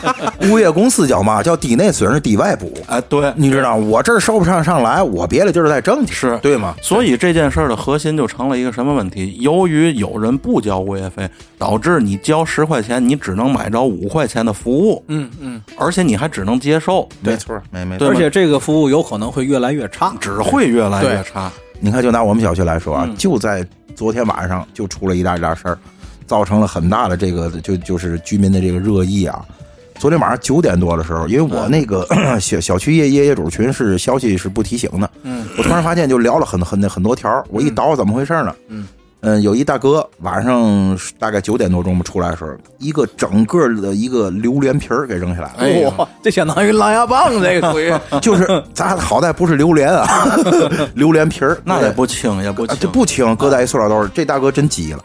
[0.48, 1.42] 物业公司叫嘛？
[1.42, 2.72] 叫低内损失低外补。
[2.86, 6.74] 哎，对，你知道，我这儿收不上上来，我别的地儿再挣去，是对吗？
[6.80, 9.36] 所以这件事儿的核心就成了一个什么问题？
[9.40, 11.28] 由于有人不交物业费，
[11.58, 18.08] 导致你交十块钱，你只能买着五块钱的服务，嗯嗯，而且你还只能接受，没错，没没错。
[18.08, 20.14] 而且这个服务有可能会越来越差。
[20.20, 21.50] 只会越来越差。
[21.80, 23.14] 你看，就拿我们小区来说啊，嗯。
[23.16, 25.78] 就在昨天晚上就出了一大件事儿，
[26.26, 29.44] 造成了很大的这个就就是居民的这个热议啊。
[29.96, 32.04] 昨天晚上九点多的时候，因为我那个、
[32.40, 38.54] 小小区业业业主群是消息是不提醒的，嗯，我突然发现就聊了很很很多条，我一倒怎么回事呢？
[38.68, 38.88] 嗯
[39.24, 45.90] 嗯，有一大哥晚上大概九点多钟吧出来的时候，一个整个的一个榴莲皮儿给扔下来了。
[45.96, 47.92] 哇，这相当于狼牙棒，这个属于。
[48.20, 50.06] 就是咱好歹不是榴莲啊，
[50.94, 51.58] 榴莲皮儿。
[51.64, 55.00] 那也不轻，也不啊，轻，这不轻，搁在一塑料兜儿，这大哥真急了，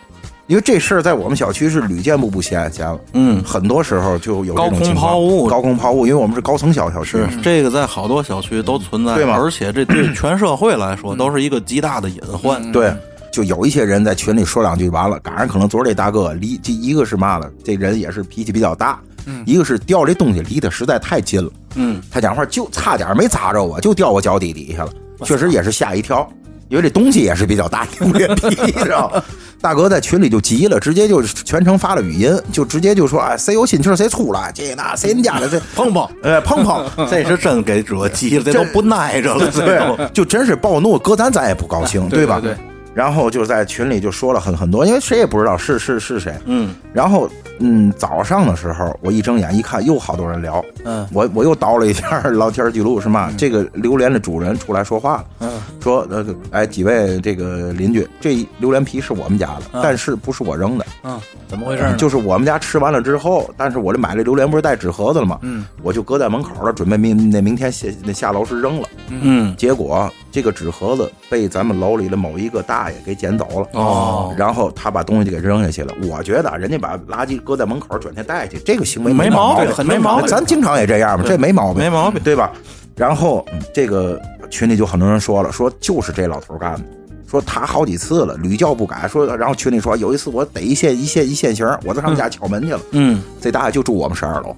[0.48, 3.00] 因为这事儿在我们小区是屡见不不鲜见了。
[3.14, 5.48] 嗯，很多时候就有这种高空情况抛物。
[5.48, 7.12] 高空抛物，因为我们是高层小小区。
[7.30, 9.38] 是，这个在好多小区都存在，对吗？
[9.40, 12.72] 而且这对全社会来说都是一个极大的隐患。
[12.72, 12.94] 对，
[13.32, 19.00] 就有一些人在群里说两句完了，赶上可能昨儿这大哥离这一个是嘛了，这人也是脾气比较大，
[19.46, 24.92] 一个是掉这东西离得实在太近了，嗯，他讲话就差点没砸着我，就掉我脚底底下了，
[25.24, 26.28] 确实也是吓一跳，
[26.70, 29.24] 因为这东西也是比较大，榴莲皮，知道？
[29.62, 36.08] 大哥在群里就急了，直接就全程发了语音，就直接就说：“哎，谁有心气儿谁出来，这那谁人家的这碰碰。
[36.24, 39.52] 呃碰碰， 这是真给惹急了，这都不耐着了。
[39.52, 42.08] 对，就真是暴怒，搁咱咱也不高兴，吧？
[42.10, 42.56] 对吧对
[42.94, 46.34] 然后就在群里就说了很很多，因为谁也不知道是是是谁。
[46.46, 47.30] 嗯，然后
[47.60, 51.08] 嗯，早上的时候我一睁眼一看，又好多人聊，嗯。
[51.14, 53.32] 我我又倒了一下聊天记录，是嘛？
[53.38, 55.52] 这个榴莲的主人出来说话了，嗯。
[55.82, 59.82] 说呃，哎，几位这个邻居，这榴莲皮是我们家的，嗯。
[59.84, 61.96] 但是不是我扔的，嗯，怎么回事呢？
[61.96, 65.38] 就是我们家吃完了之后，但是我这买这榴莲不是带纸盒子了吗？
[65.42, 68.88] 嗯，我就搁在门口了，准备明那明天下那下楼时扔了。
[69.10, 73.68] 嗯，结果这个纸盒子被咱们楼里的某一个大爷给捡走了。
[73.74, 75.94] 哦，然后他把东西就给扔下去了。
[76.04, 82.52] 我觉得啊人家把垃圾搁在门口转天带去，这个行为没毛毛病很没毛病咱经常也这样嘛，这没毛病，没毛病对吧？
[82.96, 86.82] 然后嗯这个群里就很多人说了，说就是这老头干的。
[87.30, 89.08] 说他好几次了，屡教不改。
[89.08, 92.80] 说，然后群里说有一次我逮一现一现一现行，我在他们家敲门去了。
[92.90, 94.56] 嗯，这大爷就住我们十二楼，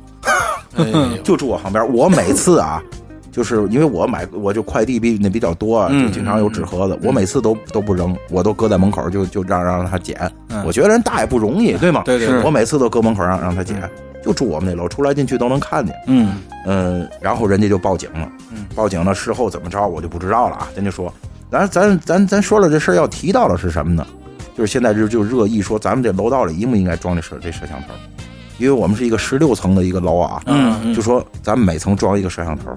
[1.22, 1.94] 就住我旁边。
[1.94, 2.82] 我每次啊，
[3.32, 10.20] 就是因为我买我就快递比那比较多就经常有纸盒子，我每次都都不扔，我都搁在门口就就让让他捡。
[10.50, 12.04] 嗯我觉得人大爷不容易，对吗？
[12.06, 13.82] 对对对我每次都搁门口让让他捡，
[14.24, 15.96] 就住我们那楼，出来进去都能看见。
[16.08, 20.68] 嗯，嗯，然后人家就报警了，嗯报警了，事后怎么着我就不知道了啊。
[20.76, 21.12] 人家说，
[21.50, 24.06] 咱咱咱咱说了这事儿要提到的是什么呢？
[24.58, 27.88] 就是现在就就热议说，咱们这楼道里应不应该装这摄这摄像头？
[28.58, 30.40] 因为我们是一个十六层的一个楼啊，
[30.94, 32.70] 就说咱们每层装一个摄像头，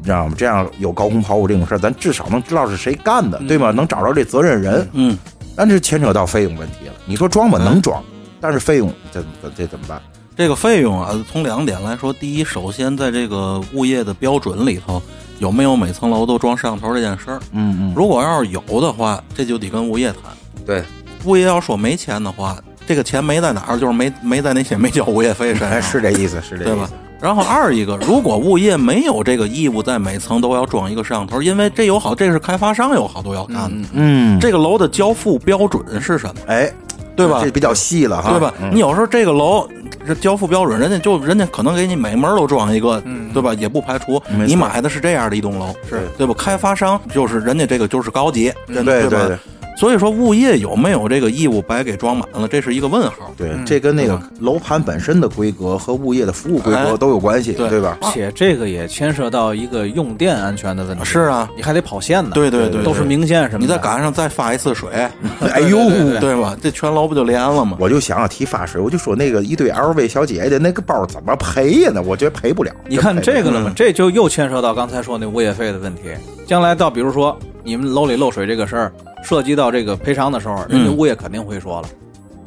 [0.00, 0.34] 你知道吗？
[0.36, 3.70] 这样有高空抛物这种事儿，咱至少能知道是谁干的，对吗？
[3.70, 4.88] 能找着这责任人。
[4.92, 5.16] 嗯，
[5.54, 6.94] 但是牵扯到费用问题了。
[7.04, 8.02] 你说装吧，能装，
[8.40, 10.00] 但是费用这这这怎么办？
[10.36, 15.02] 这个费用啊，从两点来说，第一，首先在这个物业的标准里头
[15.38, 17.40] 有没有每层楼都装摄像头这件事儿。
[17.52, 20.32] 嗯嗯，如果要是有的话，这就得跟物业谈。
[20.64, 20.82] 对，
[21.24, 26.92] 物业要说没钱的话，这个钱没在哪儿，就是没没在那些没交物业费上， 是这意思，是这对吧意思。？
[27.20, 33.88] 然后二一个，如果物业没有这个义务在每层都要装一个摄像头，因为这有好，这是开发商有好多要看的。
[33.92, 36.34] 嗯，这个楼的交付标准是什么？
[36.46, 36.72] 哎，
[37.14, 38.54] 对吧这比较细了哈，对吧？
[38.62, 39.68] 嗯你有时候这个楼
[40.06, 43.02] 这交付标准，人家就人家可能给你每门都装一个，
[43.34, 43.52] 对吧？
[43.54, 46.34] 也不排除你买的是这样的一栋楼，是对吧？
[46.38, 48.50] 开发商就是人家这个就是高级？
[48.66, 49.38] 对对对
[49.80, 53.32] 所以说，物业有没有这个义务白给装满了，这是一个问号。
[53.34, 57.96] 对，这跟那个楼盘本身的规格和物业的服务规格哎都有关系，对对吧？
[58.12, 61.02] 且这个也牵涉到一个用电安全的问题。
[61.02, 62.32] 是啊，你还得跑线呢。
[62.34, 63.60] 对对对，都是明线什么的。
[63.60, 64.90] 你再赶上再发一次水，
[65.50, 65.78] 哎呦，
[66.20, 66.54] 对吧？
[66.60, 67.78] 这全楼不就连了吗？
[67.80, 72.02] 我就想要提发水，我就说那个一堆 LV 小姐姐的那个包怎么赔呀那？
[72.02, 72.70] 我觉得赔不了。
[72.86, 73.72] 你看这个了吗？
[73.74, 76.02] 这就又牵涉到刚才说那物业费的问题。
[76.46, 78.92] 将来到比如说你们楼里漏水这个事儿，
[79.22, 81.88] 涉及到这个赔偿的时候，人家物业肯定会说了，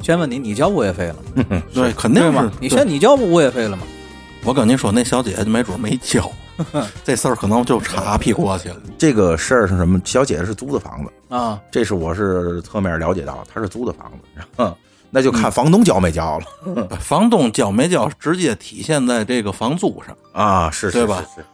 [0.02, 1.62] 先问你，你交物业费了吗？
[1.72, 2.50] 对，肯定是吗？
[2.60, 3.82] 你对先你交物业费了吗？
[4.44, 6.30] 我跟您说，那小姐姐没准没交，
[7.02, 8.76] 这事儿可能就岔屁过去了。
[8.98, 9.98] 这个事儿是什么？
[10.04, 14.76] 小姐姐是租的房子，啊，这是我是侧面了解到，她是租的房子，然后
[15.08, 21.46] 那就看房东交没交了、 房东交没交，直接体现在这个房租上，啊，是是对吧是是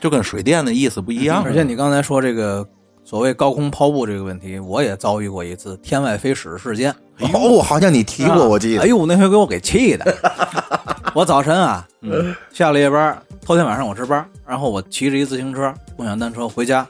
[0.00, 1.42] 就跟水电的意思不一样。
[1.44, 2.66] 而且你刚才说这个
[3.08, 6.94] 所谓高空抛物这个问题，我也遭遇过一次天外飞屎事件。
[7.32, 8.82] 哦，好像你提过，我记得。
[8.82, 10.14] 哎呦，那回给我给气的。
[11.14, 16.86] 我早晨啊， 嗯，下了夜班，头天晚上我值班，然后我骑着一自行车、共享单车回家，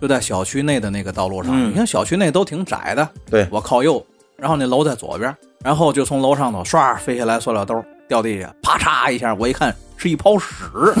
[0.00, 1.50] 就在小区内的那个道路上。
[1.52, 4.00] 嗯你看小区内都挺窄的，对我靠右，
[4.36, 10.46] 然后那楼在左边，然后就从楼上头唰飞下来塑料兜掉地下，啪嚓一下，我一看是一泡屎，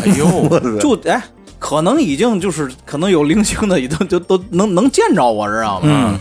[0.04, 1.22] 哎呦，就哎，
[1.58, 5.82] 可能已经就是可能有零星的，已经就都能能见着我，知道吗？
[5.84, 6.18] 嗯，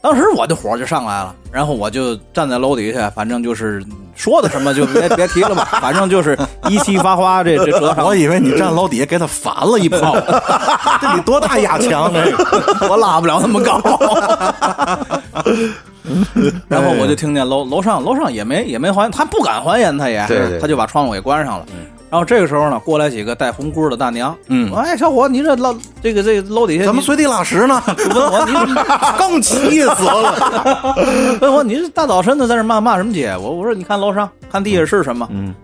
[0.00, 3.84] 当时我的火就上来了，然后我就站在楼底下，反正就是
[4.16, 6.36] 说的什么就别别提了吧， 反正就是
[6.68, 10.16] 一气发花，这这折上我以为你站楼底下给他反了一炮，
[11.00, 12.88] 这得多大压强这个？
[12.88, 13.80] 我拉不了那么高。
[16.68, 21.66] 然后我就听见楼楼上楼上也没也没还，他不敢还烟，他也对对他就把窗户给关上了。
[22.12, 27.82] 然后这个时候呢，过来几个戴红箍的大娘，嗯说哎，小伙，你这老这个这个楼底下怎么随地拉屎呢？
[27.96, 28.52] 就问我你
[29.16, 30.94] 更气死了！
[31.40, 33.34] 问我你这大早晨的在这骂骂什么街？
[33.38, 35.26] 我我说你看楼上看地下是什么？
[35.32, 35.54] 嗯，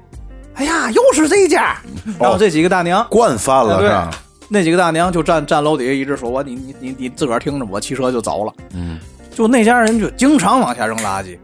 [0.55, 1.77] 哎呀，又是这家。
[2.19, 4.11] 然后这几个大娘，惯犯了是吧？
[4.49, 8.53] 那几个大娘就站站楼底下，一直说我你你你你自个儿听着，我骑车就走了。
[8.73, 8.99] 嗯，
[9.35, 11.37] 就那家人就经常往下扔垃圾。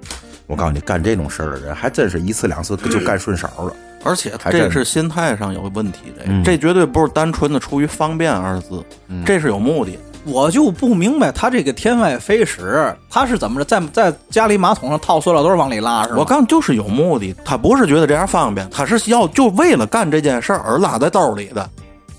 [0.47, 3.71] 我告诉你，干这种事儿的人还真是一次两次就干顺手了。
[4.05, 8.85] 而且这是心态上有问题，这嗯这绝对不是单纯的出于方便二字，
[9.25, 9.99] 这是有目的。
[10.27, 16.17] 我就不明白他这个天外飞使，他是怎么着，在在家里马桶上套塑料兜往里拉是吧？
[16.19, 21.69] 我告诉你，就是有目的，他不是觉得这样方便，他是要就为了干这件事儿而拉在兜里的，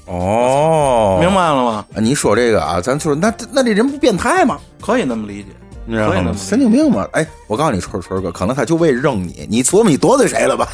[0.06, 1.86] 哦明白了吗？
[1.96, 4.60] 啊你说这个啊，咱说那那这人不变态吗？
[4.80, 5.50] 可以那么理解。
[5.86, 6.34] 你知道吗？
[6.38, 7.08] 神经病吗？
[7.12, 10.68] 哎，我告诉你，春春哥，可能他就为扔你，你琢磨你得罪谁了吧？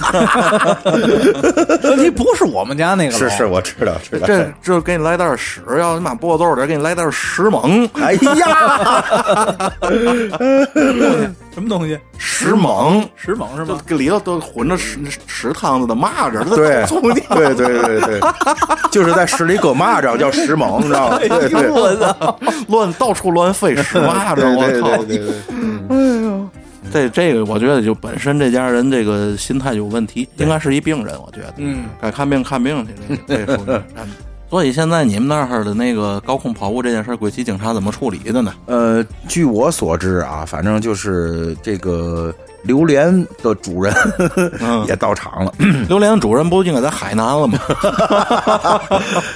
[1.83, 4.25] 问题不是我们家那个楼是是，，我知道知道。
[4.25, 9.73] 这这给你来袋屎，要你妈脖子兜里给你来袋屎猛，哎呀，
[11.53, 11.99] 什么东西？
[12.17, 13.81] 石猛，石猛是就吗？
[13.89, 14.97] 里头都混着石
[15.27, 16.85] 石汤子的蚂蚱，对
[17.29, 18.19] 对对对对，
[18.91, 21.19] 就是在屎里搁蚂蚱叫石猛，你知道吗？
[21.19, 22.39] 对对我操！
[22.69, 24.97] 乱到处乱飞屎蚂蚱，我对靠！
[25.03, 25.27] 对对
[25.87, 26.49] 对，
[26.91, 31.53] 这这个我觉得就本身这家人这个心态有问题，应该是一病人，我觉得。
[31.57, 33.81] 嗯，该看病看病去，这这属于。
[33.95, 34.07] 嗯
[34.51, 38.53] 所以现在你们那儿的那个高空跑步这件事儿，归集警察怎么处理的呢？
[38.65, 43.93] 呃，据我所知啊，反正就是这个榴莲的主人
[44.59, 45.53] 嗯 也到场了，
[45.87, 47.57] 榴莲主人不应该在海南了吗？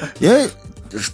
[0.19, 0.45] 因为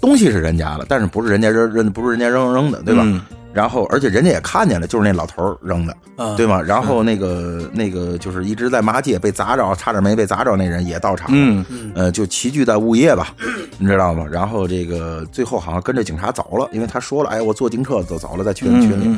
[0.01, 3.03] 东西是人家的，但是不是人家扔扔，不是人家扔扔的，对吧？
[3.05, 3.21] 嗯
[3.53, 6.61] 然后，而且人家也看见了，就是那老头扔的，啊对吗？
[6.61, 13.33] 然后那个那个就是一直在骂街被砸着，差点没被砸着那人也到场了，嗯呃，就齐聚在物业吧，
[13.77, 14.25] 你知道吗？
[14.31, 19.17] 然后这个最后好像跟着警察走了，因为他说了，哎，我坐警车走走了，在群群里。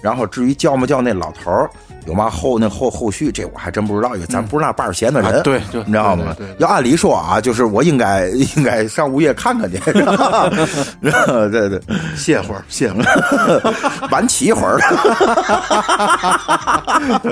[0.00, 1.70] 然后至于叫没叫那老头儿，
[2.06, 6.56] 有嘛后那后后续，这我还真不知道，因为咱不是那半儿闲的人，啊对就你知道吗对对对？
[6.58, 9.78] 要按理说啊，就是我应该应该上物业看看去，
[11.00, 13.74] 然后对对，嗯，歇会儿，歇会儿，
[14.10, 14.78] 晚起一会儿，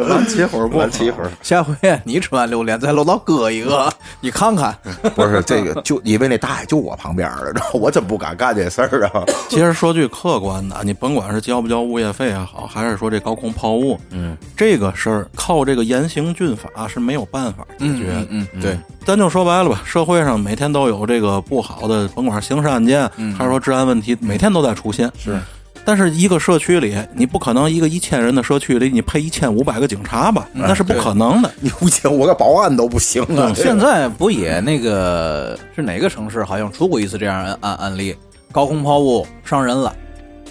[0.08, 0.78] 晚起会儿不？
[0.78, 1.30] 晚起一会儿。
[1.42, 4.74] 下回你吃完榴莲在楼道搁一个，你看看。
[5.14, 9.24] 不是这个，就因为那大爷就我旁边儿了，然后我真不敢干这事儿啊。
[9.48, 18.46] 其实说句客观的，你甭管是交不交物业费也好，还是说这高空抛物，嗯，这个事儿靠这个严刑峻法是没有办法解决嗯。
[18.52, 25.10] 嗯，对，咱就说白了吧，社会上每天都有这个不好的，甭管刑事案件，还是说治安问题，每天都在出现。
[25.18, 25.36] 是，
[25.84, 30.46] 但是一个社区里，你不可能一个一千人的社区里，你配一千五百个警察吧？
[30.52, 31.50] 那是不可能的。
[31.58, 33.52] 你不行，我个保安都不行啊。
[33.56, 38.14] 现在不也那个是哪个城市好像出过一次这样案案案例，
[38.52, 39.92] 高空抛物伤人了，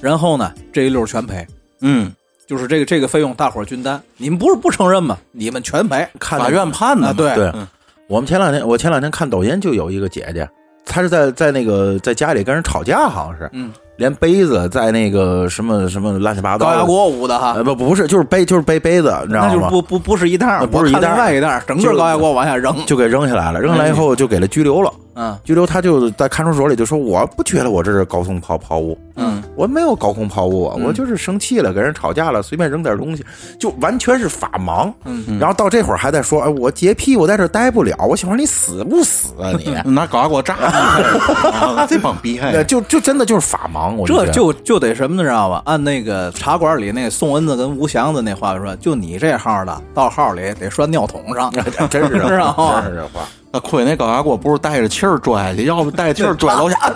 [0.02, 1.48] 然后呢这一溜全赔，
[1.80, 2.12] 嗯，
[2.52, 5.18] 就是这个这个费用大伙儿均担，你们不是不承认吗？
[5.32, 7.66] 你们全赔看法院判的啊，对对嗯
[8.10, 10.46] 我们前两天，我前两天看抖音就有一个姐姐，
[10.86, 19.48] 她是在在那个在家里跟人吵架，好像是，嗯，连杯子在那个什么什么乱七八糟，高压锅捂的哈呃，不不是，就是杯就是杯杯子，你知道吗？
[19.48, 24.92] 那就不不不是一袋不是一袋外一袋儿，整个高压锅往下扔，就给扔下来了，扔下来以后就给他拘留了。
[24.94, 25.00] 嗯
[25.44, 33.26] 拘留他就在看守所里就说：“我不觉得我这是高空抛抛物，嗯，我没有高空抛物啊，我就是生气了，跟人吵架了，随便扔点东西，
[33.60, 34.92] 就完全是法盲。
[35.06, 39.92] 嗯然后到这会儿还在说：“哎，我洁癖，我在这儿待不了。”我想说你死不死啊你？
[39.92, 42.40] 拿高压锅炸你，这帮逼。
[42.68, 45.62] 就就真的就是法盲，我这就就得什么你，知道吧？
[45.66, 51.52] 按那个茶馆里那宋恩子跟吴祥子那话说，就你这号的，到号里得拴尿桶上。
[51.90, 53.26] 真是这 是啊话，真是这话。
[53.54, 56.78] 那亏那高压锅不是带着气儿拽下去，要不带着气儿拽楼下，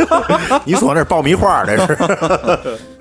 [0.64, 1.96] 你说那是爆米花，这是。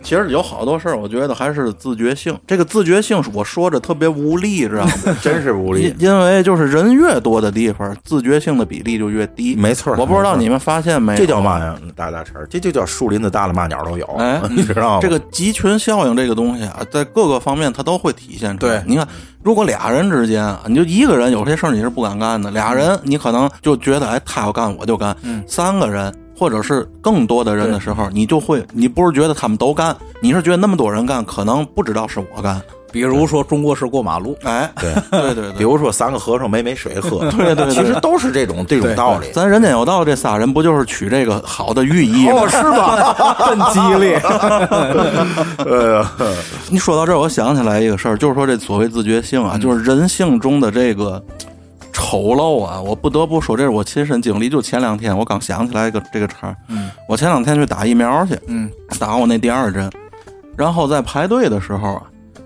[0.03, 2.37] 其实有好多事儿，我觉得还是自觉性。
[2.45, 4.91] 这个自觉性，我说着特别无力，知道吗？
[5.21, 6.19] 真是无力因。
[6.19, 9.55] 为就是人越多的地方，自觉性的比例就越低。
[9.55, 11.15] 没错我不知道你们发现没？
[11.15, 11.73] 这叫嘛呀？
[11.95, 14.05] 大大词儿，这就叫树林子大了，嘛鸟都有。
[14.19, 14.99] 哎你知道吗？
[15.01, 18.79] 这个集群效应这个东西啊，在各个方面它都会体现出来。
[18.79, 19.07] 对你看，
[19.43, 25.15] 如果俩人之间啊，你就一个人有些事儿你是不敢干的，俩人你可能就觉得哎，他要干我就干。
[25.23, 32.61] 嗯三个人或者是更多的人的时候，你就会，你不是觉得他们都干，你是觉得那么多人干，可能不知道是我干。
[32.93, 35.51] 比如说中国式过马路，哎，对 对对对。
[35.57, 39.27] 比如说三个和尚没没水喝，对对对其实都是这种这种道理。
[39.33, 43.35] 咱人间有道这仨人不就是取这个好的寓意是吧？
[43.49, 44.21] 真激烈。
[45.65, 46.05] 呃，
[46.69, 51.19] 你说到这儿，我想起来一个事儿，就是说这所谓自觉性啊，就是人性中的这个
[51.91, 52.79] 丑陋啊。
[52.79, 54.47] 我不得不说，这是我亲身经历。
[54.49, 56.55] 就前两天，我刚想起来一个这个茬儿。
[56.69, 58.69] 嗯，我前两天去打疫苗去，嗯，
[58.99, 59.89] 打我那第二针，
[60.55, 62.03] 然后在排队的时候啊，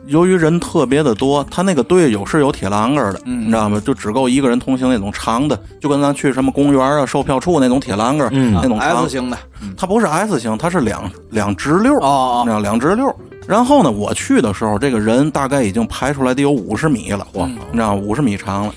[0.08, 3.82] 由于人特别的多，他那个队有是有铁栏杆的，嗯你知道吗？
[3.86, 9.38] 就只够一个人通行那种长的，就跟咱去什么公园啊、售票处那种铁栏杆，嗯那种长 S 型的，
[9.78, 13.14] 它不是 S 型，它是两两直溜哦，哦你知道两直溜。
[13.48, 18.74] 然后呢，我去的时候，这个人大概已经排出来得有五十米了，哇，你知道五十米长了。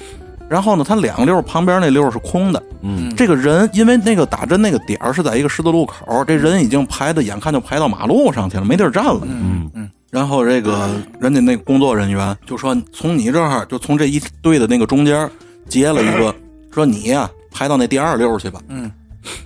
[0.48, 2.62] 然后呢，他两溜旁边那溜是空的。
[2.82, 9.20] 嗯，这个人因为那个打针那个点儿是在一个十字路口，这人已经排的眼看就排到马路上去了，没地儿站了。
[9.22, 9.88] 嗯嗯。
[10.10, 10.90] 然后这个
[11.20, 15.30] 人家那工作人员就说，从你这儿就从这一队的那个中间
[15.68, 16.34] 截了一个，
[16.72, 18.60] 说你呀、排到那第二溜去吧。
[18.68, 18.90] 嗯，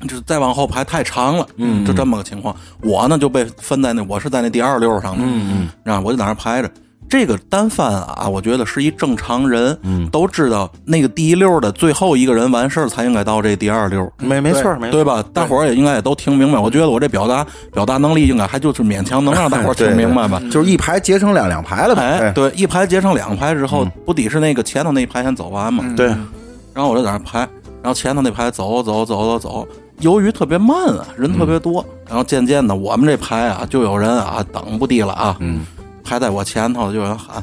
[0.08, 2.56] 就是再往后排太长了，嗯就这么个情况。
[2.80, 6.70] 我呢就被分在那，我是在那第二溜上的，嗯嗯，然后我就在那儿排着。
[7.08, 10.08] 这个单翻啊，我觉得是一正常人，嗯。
[10.10, 15.24] 都知道那个第一溜的最后一个人完事儿才应该到这第二溜，没没错没错，对吧？
[15.32, 16.58] 大伙儿也应该也都听明白。
[16.58, 20.40] 我觉得我这表达表达能力应该还就是勉强能让大伙儿 听明白吧。
[20.52, 22.02] 就是一排结成两两排了呗。
[22.20, 25.84] 哎，对，一排结成两排之后，不得是那个前头那一排先走完嘛？
[25.96, 26.06] 对，
[26.72, 27.40] 然后我就在那排，
[27.82, 29.68] 然后前头那排走走走走走，
[30.00, 35.66] 由于特别慢啊，人特别多，然后渐渐的我们这排啊，就有人啊等不地了啊，嗯，
[36.04, 37.42] 排在我前头就有人喊。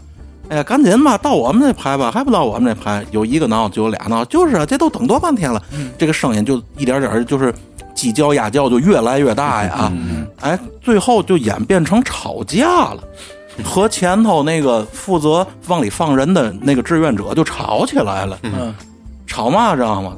[0.49, 3.05] 哎呀，赶紧吧，到我们这排吧，还不到我们这排？
[3.11, 5.63] 有一个闹，就有俩闹，就是啊，这都等多半天了。
[5.97, 7.53] 这个声音就一点点就是
[7.95, 9.71] 鸡叫鸭叫，就越来越大呀。
[9.73, 9.93] 啊
[10.41, 13.01] 哎，最后就演变成吵架了，
[13.63, 18.37] 和前头那个负责往里放人的那个志愿者就吵起来了。
[18.43, 18.75] 嗯，
[19.25, 20.17] 吵嘛，知道吗？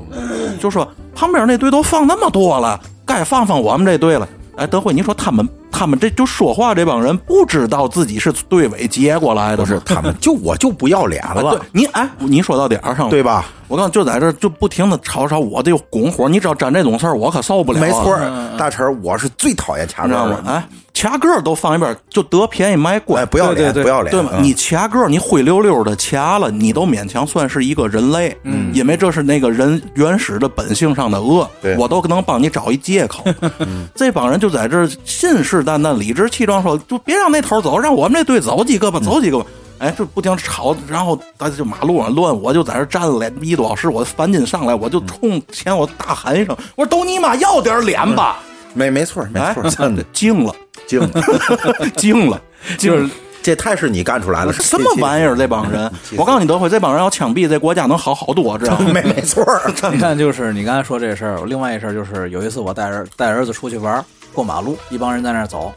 [0.59, 4.27] 就说旁边那队都放那么多了，该放放我们这队了。
[4.55, 13.45] 哎，德惠，你说他们他们这就说话这帮人不知道自己是队委接过来的不是他们就我就不要脸了对了，你哎，你说到点儿上了，对吧？
[13.67, 17.81] 我告诉你，就在这就不停的吵吵，我得拱火，你只要沾这种事儿，我可受不了、啊。
[17.81, 20.35] 没错儿，大成，我是最讨厌掐你知道吗？
[20.35, 20.51] 杆儿的。
[20.51, 24.29] 哎，掐个儿都放一边，就得便宜卖乖，哎，不要脸，对对对不要脸，对吗？
[24.33, 33.23] 嗯你掐个儿，你灰溜溜的掐了，你都勉强算是一个人类，嗯，因为这是那个人原始的本性上的恶对，我都能帮你找一借口。
[33.95, 39.45] 这帮人就在这信誓旦旦、理直气壮说，就别让那头走，让我们这队走几个吧，走几个吧。
[39.79, 48.39] 哎，就不停吵，然后大家就马路上乱，我就在这站了一多小时，我烦劲上来，我就冲前我大喊一声，我说都你妈要点脸吧！
[48.73, 50.55] 没没错儿没哎错儿， 真的，惊了，
[50.87, 51.09] 惊了，
[51.97, 52.41] 惊了，
[52.77, 53.09] 就是
[53.41, 55.35] 这太是你干出来了，什么玩意儿？
[55.35, 58.91] 这帮人，我告诉你，德惠，这帮人要枪毙，这国家能好好多，知道吗？
[58.93, 59.61] 没没错儿，
[59.91, 65.71] 你看，就是你刚才说这事儿，另外一事儿就是有一次我带儿带儿子出去玩儿，过马路，一帮人在那儿走，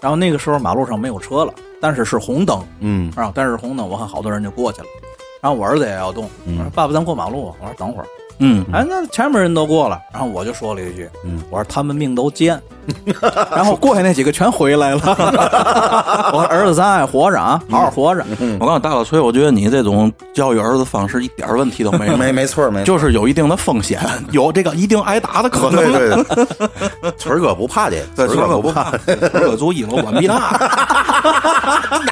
[0.00, 4.86] 然后那个时候马路上没有车了，但是是红灯，嗯啊，但是红灯，我看好多人就过去了，
[5.40, 8.06] 然后我儿子也要动，我说爸爸咱过马路，我说等会儿，
[8.38, 11.40] 嗯，哎，那前面人都过了，然后我就说了一句，嗯。
[11.50, 12.60] 我说他们命都贱，
[13.54, 15.00] 然后过去那几个全回来了，
[16.32, 18.24] 我说儿子咱还活着啊，好好活着，
[18.60, 25.76] 我告诉，大老崔，我觉得你这种教育儿子方式一点问题都没有，没没错没错，就是有一定的风险， 有这个一定挨打的可能。
[25.76, 26.24] 对对
[27.02, 30.34] 对，村儿哥不怕这，对，村儿哥不怕，锤儿哥住一楼管毕大，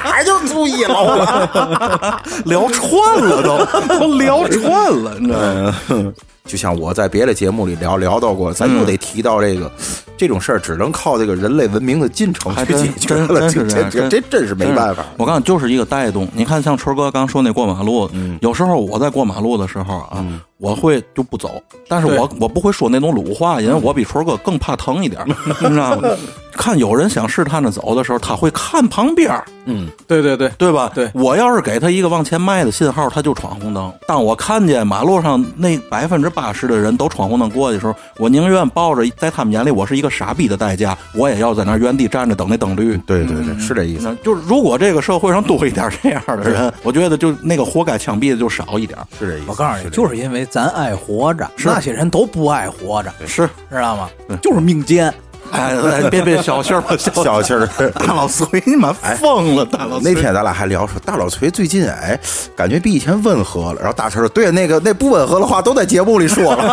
[0.03, 2.21] 哪儿就住一楼了。
[2.45, 6.13] 聊串了都，都聊串了，你知道吗？
[6.45, 9.71] 嗯，就像我在别的节目里聊聊到过，咱又得提到这个、
[10.15, 15.03] 这种事儿，只能靠这个人类文明的进程去解决了，这这样这这真是没办法。
[15.17, 16.27] 我告诉你，就是一个带动。
[16.33, 20.25] 你看，像春哥刚说那过马路，嗯有时候我在过马路的时候啊，
[20.57, 26.09] 我会就不走，但是我我不会说那种鲁话，因为我比春哥更怕疼一点， 你知道吗？
[26.53, 30.91] 看有人想试探着走的时候，他会看旁边儿，嗯，对对对，对吧？
[30.93, 33.91] 对我要是给他一个往前迈的信号，他就闯红灯。
[34.07, 42.95] 当我看见马路上那百分之八十的人都闯红灯过去的时候，我宁愿抱着在他们眼里我是一个傻逼的代价，我也要在那原地站着等那灯绿。
[43.05, 44.07] 对对对，是这意思。
[44.07, 48.97] 那就是如果这个社会上多一点这样的人， 我觉得就那个活该枪毙的就少一点。
[49.19, 49.45] 是这意思。
[49.47, 54.09] 我告诉你，就是因为咱爱活着，那些人都不爱活着，是知道吗？
[54.41, 55.13] 就是命贱。
[55.51, 57.67] 哎，哎别别小气儿吧，小小气儿。
[57.91, 59.65] 大老崔，你妈疯了！
[59.65, 62.19] 大老崔那天咱俩还聊说，大老崔最近哎，
[62.55, 63.79] 感觉比以前温和了。
[63.79, 66.65] 然后大陈说：“对，那个那不温和的话都在节目里说了。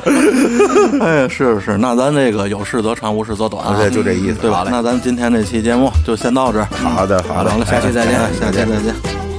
[1.00, 4.64] 哎，是是，那咱这个有事则长，无事则短啊，对，就这意思，对吧？
[4.68, 6.66] 那咱今天这期节目就先到这儿。
[6.82, 9.29] 好的，好的，下期再见，下期再见。